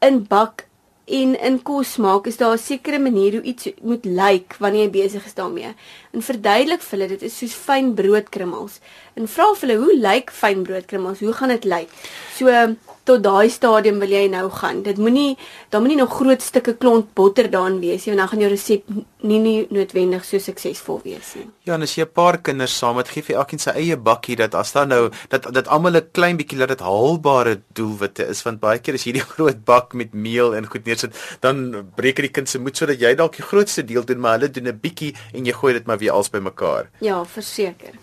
in 0.00 0.26
bak 0.26 0.66
en 1.06 1.36
in 1.38 1.58
kos 1.62 1.96
maak 2.02 2.26
is 2.26 2.36
daar 2.36 2.54
'n 2.54 2.58
sekere 2.58 2.98
manier 2.98 3.32
hoe 3.32 3.42
iets 3.42 3.68
moet 3.82 4.04
lyk 4.04 4.56
wanneer 4.58 4.82
jy 4.82 4.90
besig 4.90 5.26
is 5.26 5.34
daarmee. 5.34 5.74
En 6.12 6.22
verduidelik 6.22 6.82
vir 6.82 6.98
hulle 6.98 7.08
dit 7.08 7.22
is 7.22 7.38
soos 7.38 7.54
fyn 7.54 7.94
broodkrummels. 7.94 8.80
En 9.14 9.28
vra 9.28 9.54
vir 9.54 9.68
hulle 9.68 9.84
hoe 9.84 9.96
lyk 9.96 10.30
fyn 10.30 10.62
broodkrummels? 10.62 11.20
Hoe 11.20 11.32
gaan 11.32 11.48
dit 11.48 11.64
lyk? 11.64 11.88
So 12.34 12.76
tot 13.06 13.22
daai 13.22 13.48
stadium 13.52 14.00
wil 14.02 14.12
jy 14.12 14.26
nou 14.32 14.46
gaan. 14.50 14.82
Dit 14.86 14.98
moenie 14.98 15.36
daar 15.70 15.82
moenie 15.84 15.98
nog 16.00 16.14
groot 16.18 16.42
stukke 16.42 16.74
klont 16.80 17.12
botter 17.14 17.48
daarin 17.50 17.78
wees 17.80 18.06
nie, 18.06 18.14
want 18.14 18.22
dan 18.24 18.30
gaan 18.32 18.44
jou 18.44 18.50
resep 18.52 18.88
nie 19.26 19.38
nie 19.42 19.56
noodwendig 19.74 20.24
so 20.26 20.38
suksesvol 20.42 21.00
wees 21.04 21.34
nie. 21.38 21.46
Ja, 21.66 21.74
en 21.74 21.82
as 21.82 21.96
jy 21.96 22.04
'n 22.04 22.12
paar 22.12 22.38
kinders 22.38 22.76
saam 22.78 22.96
het, 22.98 23.08
gee 23.08 23.22
vir 23.22 23.36
elkeen 23.36 23.58
sy 23.58 23.70
eie 23.70 23.96
bakkie 23.96 24.36
dat 24.36 24.54
as 24.54 24.72
dan 24.72 24.88
nou 24.88 25.10
dat 25.28 25.52
dat 25.52 25.68
almal 25.68 25.96
'n 25.96 26.10
klein 26.12 26.36
bietjie 26.36 26.58
laat 26.58 26.68
dit 26.68 26.80
haalbare 26.80 27.60
doelwitte 27.74 28.26
is, 28.28 28.42
want 28.42 28.60
baie 28.60 28.78
keer 28.78 28.94
jy 28.94 29.12
hierdie 29.12 29.30
groot 29.34 29.64
bak 29.64 29.94
met 29.94 30.14
meel 30.14 30.54
en 30.54 30.66
goed 30.66 30.84
neersit, 30.84 31.14
dan 31.40 31.86
breek 31.96 32.16
die 32.16 32.28
kind 32.28 32.48
se 32.48 32.58
moed 32.58 32.76
sodat 32.76 33.00
jy 33.00 33.14
dalk 33.14 33.36
die 33.36 33.46
grootste 33.46 33.84
deel 33.84 34.04
doen, 34.04 34.20
maar 34.20 34.38
hulle 34.38 34.50
doen 34.50 34.68
'n 34.68 34.80
bietjie 34.80 35.14
en 35.32 35.44
jy 35.44 35.52
gooi 35.52 35.72
dit 35.72 35.86
maar 35.86 35.98
weer 35.98 36.12
als 36.12 36.30
bymekaar. 36.30 36.90
Ja, 37.00 37.24
verseker. 37.24 37.94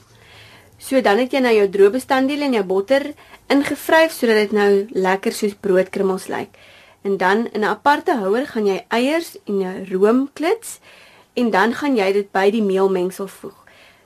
So 0.83 1.00
dan 1.01 1.22
het 1.22 1.31
jy 1.31 1.39
nou 1.39 1.53
jou 1.55 1.67
droë 1.72 1.93
bestanddele 1.95 2.43
en 2.43 2.53
jou 2.57 2.63
botter 2.67 3.13
ingevryf 3.53 4.12
sodat 4.12 4.41
dit 4.43 4.51
nou 4.55 4.69
lekker 4.89 5.33
soos 5.36 5.55
broodkrummels 5.60 6.27
lyk. 6.27 6.57
En 7.03 7.17
dan 7.17 7.48
in 7.51 7.62
'n 7.62 7.74
aparte 7.75 8.17
houer 8.17 8.48
gaan 8.48 8.65
jy 8.65 8.86
eiers 8.88 9.38
en 9.45 9.60
jou 9.60 9.75
room 9.91 10.29
klits 10.33 10.79
en 11.33 11.50
dan 11.50 11.74
gaan 11.74 11.95
jy 11.95 12.12
dit 12.13 12.31
by 12.31 12.50
die 12.51 12.63
meelmengsel 12.63 13.27
voeg. 13.27 13.57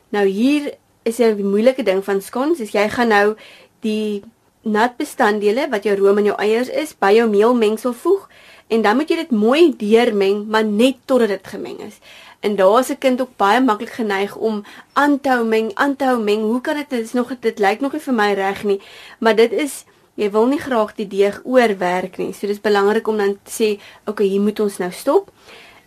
Nou 0.09 0.25
hier 0.25 0.73
is 1.03 1.19
'n 1.19 1.49
moeilike 1.49 1.83
ding 1.83 2.03
van 2.03 2.21
skons, 2.21 2.59
is 2.59 2.71
jy 2.71 2.89
gaan 2.89 3.07
nou 3.07 3.35
die 3.79 4.23
nat 4.61 4.97
bestanddele 4.97 5.69
wat 5.69 5.83
jou 5.83 5.95
room 5.95 6.17
en 6.17 6.23
jou 6.23 6.37
eiers 6.37 6.69
is 6.69 6.95
by 6.99 7.11
jou 7.15 7.29
meelmengsel 7.29 7.93
voeg 7.93 8.29
en 8.67 8.81
dan 8.81 8.95
moet 8.95 9.09
jy 9.09 9.15
dit 9.15 9.31
mooi 9.31 9.73
deurmeng, 9.77 10.47
maar 10.47 10.65
net 10.65 10.95
totdat 11.05 11.27
dit 11.27 11.47
gemeng 11.47 11.79
is. 11.79 11.99
En 12.39 12.55
daar 12.55 12.79
is 12.79 12.89
'n 12.89 12.97
kind 12.97 13.21
ook 13.21 13.35
baie 13.35 13.61
maklik 13.61 13.89
geneig 13.89 14.35
om 14.35 14.63
aan 14.93 15.19
te 15.19 15.29
hou 15.29 15.45
meng, 15.45 15.71
aan 15.73 15.95
te 15.95 16.03
hou 16.03 16.19
meng. 16.23 16.41
Hoe 16.41 16.61
kan 16.61 16.75
dit 16.75 16.89
dit 16.89 17.03
is 17.03 17.13
nog 17.13 17.31
dit 17.39 17.59
lyk 17.59 17.79
nog 17.79 17.91
nie 17.91 18.01
vir 18.01 18.13
my 18.13 18.33
reg 18.33 18.63
nie, 18.63 18.81
maar 19.19 19.35
dit 19.35 19.51
is 19.51 19.85
jy 20.15 20.31
wil 20.31 20.45
nie 20.45 20.59
graag 20.59 20.95
die 20.95 21.07
deeg 21.07 21.41
oorwerk 21.43 22.17
nie. 22.17 22.33
So 22.33 22.47
dis 22.47 22.61
belangrik 22.61 23.07
om 23.07 23.17
dan 23.17 23.37
te 23.43 23.51
sê, 23.51 23.79
"Oké, 24.01 24.09
okay, 24.09 24.27
hier 24.27 24.41
moet 24.41 24.59
ons 24.59 24.77
nou 24.77 24.91
stop." 24.91 25.31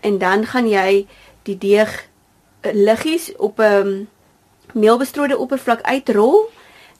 En 0.01 0.19
dan 0.19 0.47
gaan 0.47 0.69
jy 0.69 1.07
die 1.43 1.59
deeg 1.59 2.09
eh, 2.61 2.73
liggies 2.73 3.37
op 3.37 3.59
'n 3.59 3.63
um, 3.63 4.09
meelbestrooide 4.73 5.39
oppervlak 5.39 5.83
uitrol 5.83 6.51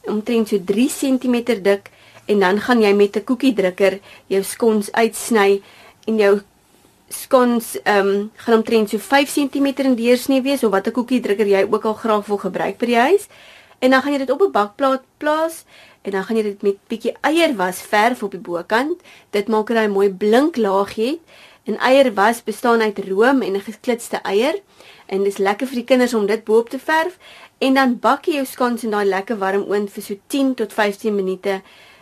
omtrent 0.01 0.47
so 0.47 0.57
3 0.65 0.89
cm 0.89 1.61
dik 1.61 1.91
en 2.25 2.39
dan 2.39 2.59
gaan 2.59 2.81
jy 2.81 2.93
met 2.93 3.15
'n 3.15 3.23
koekiedrukker 3.23 3.99
jou 4.27 4.43
skons 4.43 4.91
uitsny 4.91 5.61
en 6.05 6.17
jou 6.17 6.41
skons 7.11 7.75
ehm 7.83 8.07
um, 8.07 8.31
gaan 8.35 8.55
omtrent 8.55 8.89
so 8.89 8.97
5 8.97 9.31
cm 9.33 9.65
in 9.83 9.95
deursnee 9.95 10.41
wees 10.41 10.63
of 10.63 10.71
watter 10.71 10.91
koekiedrukker 10.91 11.47
jy 11.47 11.63
ook 11.69 11.85
al 11.85 11.93
graag 11.93 12.25
wil 12.25 12.37
gebruik 12.37 12.77
by 12.77 12.85
die 12.85 12.97
huis. 12.97 13.27
En 13.79 13.91
dan 13.91 14.01
gaan 14.01 14.13
jy 14.13 14.17
dit 14.23 14.31
op 14.31 14.41
'n 14.41 14.51
bakplaat 14.51 15.03
plaas 15.17 15.65
en 16.01 16.11
dan 16.11 16.23
gaan 16.23 16.37
jy 16.37 16.43
dit 16.43 16.61
met 16.61 16.77
bietjie 16.87 17.15
eierwas 17.21 17.81
verf 17.81 18.23
op 18.23 18.31
die 18.31 18.39
bokant. 18.39 19.01
Dit 19.29 19.47
maak 19.47 19.67
dit 19.67 19.77
'n 19.77 19.91
mooi 19.91 20.09
blink 20.09 20.57
laagie. 20.57 21.19
En 21.63 21.77
eierwas 21.77 22.43
bestaan 22.43 22.81
uit 22.81 22.99
room 23.07 23.41
en 23.41 23.53
'n 23.53 23.61
geklitste 23.61 24.21
eier 24.23 24.61
en 25.05 25.23
dis 25.23 25.37
lekker 25.37 25.67
vir 25.67 25.75
die 25.75 25.83
kinders 25.83 26.13
om 26.13 26.25
dit 26.25 26.43
bo-op 26.43 26.69
te 26.69 26.79
verf 26.79 27.17
en 27.57 27.73
dan 27.73 27.99
bak 27.99 28.25
jy 28.25 28.39
jou 28.39 28.45
skons 28.45 28.83
in 28.83 28.91
daai 28.91 29.05
lekker 29.05 29.37
warm 29.37 29.63
oond 29.69 29.91
vir 29.91 30.03
so 30.03 30.15
10 30.27 30.53
tot 30.55 30.73
15 30.73 31.15
minute 31.15 31.61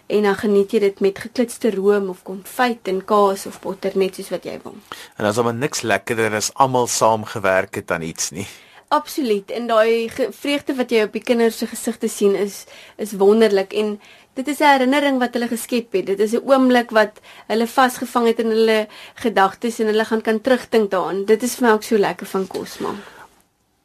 en 0.10 0.26
dan 0.26 0.36
geniet 0.36 0.72
jy 0.74 0.80
dit 0.80 1.02
met 1.06 1.20
geklitste 1.22 1.70
room 1.76 2.10
of 2.10 2.24
konfyt 2.28 2.88
en 2.90 3.04
kaas 3.06 3.46
of 3.46 3.60
botter 3.62 3.94
net 3.98 4.18
soos 4.18 4.32
wat 4.34 4.48
jy 4.48 4.56
wil. 4.64 4.78
En 5.18 5.28
as 5.30 5.38
hom 5.38 5.52
niks 5.58 5.84
lekkerder 5.86 6.34
as 6.40 6.50
almal 6.54 6.90
saam 6.90 7.28
gewerk 7.30 7.78
het 7.78 7.92
aan 7.94 8.06
iets 8.08 8.32
nie. 8.34 8.48
Absoluut. 8.90 9.52
En 9.54 9.68
daai 9.70 10.10
vreugde 10.34 10.74
wat 10.80 10.90
jy 10.90 11.04
op 11.06 11.14
die 11.14 11.22
kinders 11.22 11.60
se 11.62 11.68
gesigte 11.70 12.10
sien 12.10 12.34
is 12.36 12.64
is 12.98 13.14
wonderlik 13.22 13.76
en 13.78 14.00
dit 14.34 14.48
is 14.48 14.60
'n 14.60 14.72
herinnering 14.72 15.20
wat 15.20 15.34
hulle 15.34 15.48
geskep 15.48 15.94
het. 15.94 16.06
Dit 16.06 16.20
is 16.20 16.34
'n 16.34 16.42
oomblik 16.46 16.90
wat 16.90 17.22
hulle 17.48 17.68
vasgevang 17.68 18.28
het 18.28 18.40
in 18.40 18.50
hulle 18.50 18.88
gedagtes 19.16 19.80
en 19.80 19.86
hulle 19.86 20.06
gaan 20.06 20.22
kan 20.22 20.42
terugdink 20.42 20.92
daaraan. 20.92 21.26
Dit 21.26 21.44
is 21.44 21.56
vir 21.56 21.68
my 21.68 21.74
ook 21.74 21.84
so 21.84 21.98
lekker 21.98 22.26
van 22.26 22.48
kos 22.48 22.78
maak. 22.78 22.96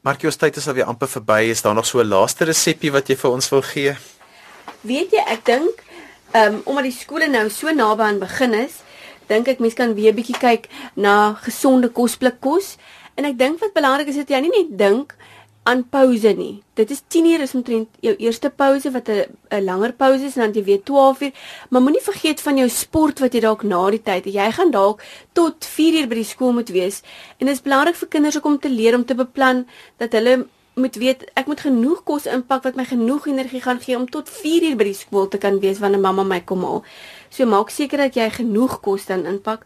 Markios 0.00 0.36
tyd 0.36 0.56
is 0.56 0.68
alweer 0.68 0.84
amper 0.84 1.08
verby. 1.08 1.48
Is 1.50 1.62
daar 1.62 1.74
nog 1.74 1.86
so 1.86 2.00
'n 2.00 2.08
laaste 2.08 2.44
resepie 2.44 2.92
wat 2.92 3.08
jy 3.08 3.16
vir 3.16 3.30
ons 3.30 3.48
wil 3.48 3.62
gee? 3.62 3.96
Weet 4.80 5.10
jy, 5.10 5.22
ek 5.26 5.44
dink 5.44 5.84
ehm 6.34 6.54
um, 6.54 6.62
omdat 6.64 6.88
die 6.88 6.96
skole 6.98 7.28
nou 7.30 7.48
so 7.50 7.70
naby 7.70 8.02
aan 8.02 8.18
begin 8.18 8.54
is, 8.58 8.80
dink 9.30 9.48
ek 9.48 9.60
mense 9.62 9.78
kan 9.78 9.94
weer 9.94 10.14
bietjie 10.16 10.38
kyk 10.38 10.66
na 10.98 11.34
gesonde 11.44 11.92
kosblik 11.94 12.40
kos. 12.42 12.74
En 13.14 13.28
ek 13.28 13.38
dink 13.38 13.60
wat 13.62 13.76
belangrik 13.76 14.10
is 14.10 14.18
dat 14.18 14.32
jy 14.34 14.40
nie 14.42 14.50
net 14.50 14.72
dink 14.78 15.14
aan 15.64 15.84
pouse 15.88 16.32
nie. 16.36 16.58
Dit 16.76 16.90
is 16.90 17.04
10 17.08 17.28
uur 17.30 17.44
is 17.46 17.54
omtrent 17.54 17.88
jou 18.04 18.12
eerste 18.20 18.50
pouse 18.50 18.90
wat 18.90 19.08
'n 19.08 19.24
'n 19.50 19.64
langer 19.64 19.92
pouse 19.92 20.24
is 20.24 20.36
en 20.36 20.42
dan 20.42 20.52
jy 20.52 20.64
weer 20.64 20.82
12 20.82 21.20
uur, 21.20 21.32
maar 21.70 21.82
moenie 21.82 22.02
vergeet 22.02 22.40
van 22.40 22.56
jou 22.56 22.68
sport 22.68 23.18
wat 23.20 23.32
jy 23.32 23.40
dalk 23.40 23.62
na 23.62 23.90
die 23.90 24.02
tyd. 24.02 24.24
Jy 24.24 24.50
gaan 24.52 24.70
dalk 24.70 25.02
tot 25.32 25.64
4 25.64 26.00
uur 26.00 26.08
by 26.08 26.14
die 26.14 26.32
skool 26.34 26.52
moet 26.52 26.68
wees. 26.68 27.02
En 27.38 27.46
dit 27.46 27.54
is 27.54 27.62
belangrik 27.62 27.94
vir 27.94 28.08
kinders 28.08 28.40
om 28.40 28.58
te 28.58 28.68
leer 28.68 28.94
om 28.94 29.04
te 29.04 29.14
beplan 29.14 29.66
dat 29.98 30.12
hulle 30.12 30.46
moet 30.74 30.96
weet 30.96 31.24
ek 31.38 31.46
moet 31.46 31.60
genoeg 31.60 32.02
kos 32.02 32.26
inpak 32.26 32.64
wat 32.66 32.76
my 32.78 32.84
genoeg 32.84 33.26
energie 33.30 33.62
gaan 33.62 33.80
gee 33.80 33.96
om 33.96 34.06
tot 34.10 34.30
4 34.30 34.70
uur 34.70 34.76
by 34.76 34.86
die 34.90 34.98
skool 34.98 35.28
te 35.28 35.38
kan 35.38 35.60
wees 35.62 35.78
wanneer 35.78 36.02
mamma 36.02 36.24
my 36.26 36.40
kom 36.40 36.64
haal. 36.66 36.82
So 37.30 37.46
maak 37.46 37.70
seker 37.70 37.98
dat 38.06 38.18
jy 38.18 38.30
genoeg 38.30 38.80
kos 38.82 39.06
dan 39.06 39.26
inpak. 39.26 39.62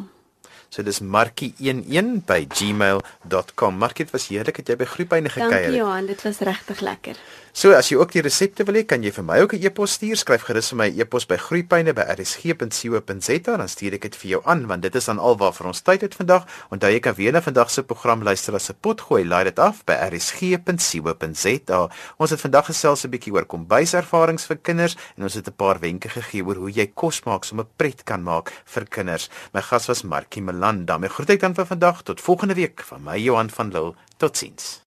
So 0.75 0.83
dis 0.83 0.99
markie11 0.99 2.27
by 2.27 2.51
gmail.com. 2.51 3.79
Markie, 3.79 4.03
dit 4.05 4.15
was 4.15 4.27
heerlik 4.33 4.57
dat 4.59 4.69
jy 4.73 4.77
by 4.81 4.89
Groepyne 4.91 5.31
gekuier 5.31 5.51
Dankie 5.51 5.71
het. 5.71 5.79
Johan, 5.79 6.07
dit 6.11 6.21
was 6.27 6.39
regtig 6.43 6.79
lekker. 6.83 7.17
So 7.55 7.71
as 7.71 7.87
jy 7.87 7.95
ook 8.01 8.11
die 8.11 8.25
resepte 8.27 8.65
wil 8.67 8.75
hê, 8.75 8.83
kan 8.83 8.99
jy 9.07 9.15
vir 9.15 9.23
my 9.23 9.39
ook 9.39 9.55
'n 9.55 9.63
e-pos 9.63 9.95
stuur. 9.95 10.19
Skryf 10.19 10.43
gerus 10.43 10.71
vir 10.71 10.77
my 10.77 10.91
e-pos 10.91 11.25
by 11.25 11.37
groeipyne@rsg.co.za 11.39 13.57
dan 13.57 13.69
stuur 13.69 13.93
ek 13.95 14.03
dit 14.03 14.17
vir 14.17 14.31
jou 14.31 14.43
aan 14.45 14.67
want 14.67 14.83
dit 14.83 14.95
is 14.95 15.05
dan 15.05 15.19
alwaar 15.19 15.65
ons 15.65 15.81
tyd 15.81 16.01
het 16.01 16.15
vandag. 16.15 16.47
Onthou 16.71 16.91
jy 16.91 17.01
kan 17.01 17.15
weer 17.15 17.33
na 17.33 17.41
vandag 17.41 17.71
se 17.71 17.83
program 17.83 18.23
luister 18.23 18.55
as 18.55 18.71
'n 18.71 18.75
pot 18.81 19.01
gooi. 19.01 19.25
Laai 19.25 19.45
dit 19.45 19.59
af 19.59 19.85
by 19.85 19.93
rsg.co.za. 19.93 21.91
Ons 22.19 22.31
het 22.31 22.41
vandag 22.41 22.67
gesels 22.67 23.05
'n 23.05 23.11
bietjie 23.11 23.33
oor 23.33 23.45
kombuiservarings 23.45 24.47
vir 24.47 24.57
kinders 24.57 24.97
en 25.17 25.23
ons 25.23 25.35
het 25.35 25.47
'n 25.47 25.53
paar 25.57 25.81
wenke 25.81 26.09
gegee 26.09 26.45
oor 26.45 26.57
hoe 26.57 26.73
jy 26.73 26.87
kos 26.93 27.23
maak 27.25 27.45
so 27.45 27.57
'n 27.57 27.67
pret 27.77 28.05
kan 28.05 28.23
maak 28.23 28.53
vir 28.65 28.85
kinders. 28.85 29.29
My 29.53 29.63
gas 29.63 29.87
was 29.87 30.03
Markie 30.03 30.43
Melan. 30.43 30.85
daarmee 30.85 31.09
groet 31.09 31.31
ek 31.31 31.41
dan 31.41 31.55
vir 31.55 31.67
vandag 31.67 32.03
tot 32.03 32.21
volgende 32.21 32.55
week 32.55 32.83
van 32.83 33.03
my 33.05 33.17
Johan 33.17 33.51
van 33.51 33.71
Lille. 33.71 33.95
Totsiens. 34.19 34.83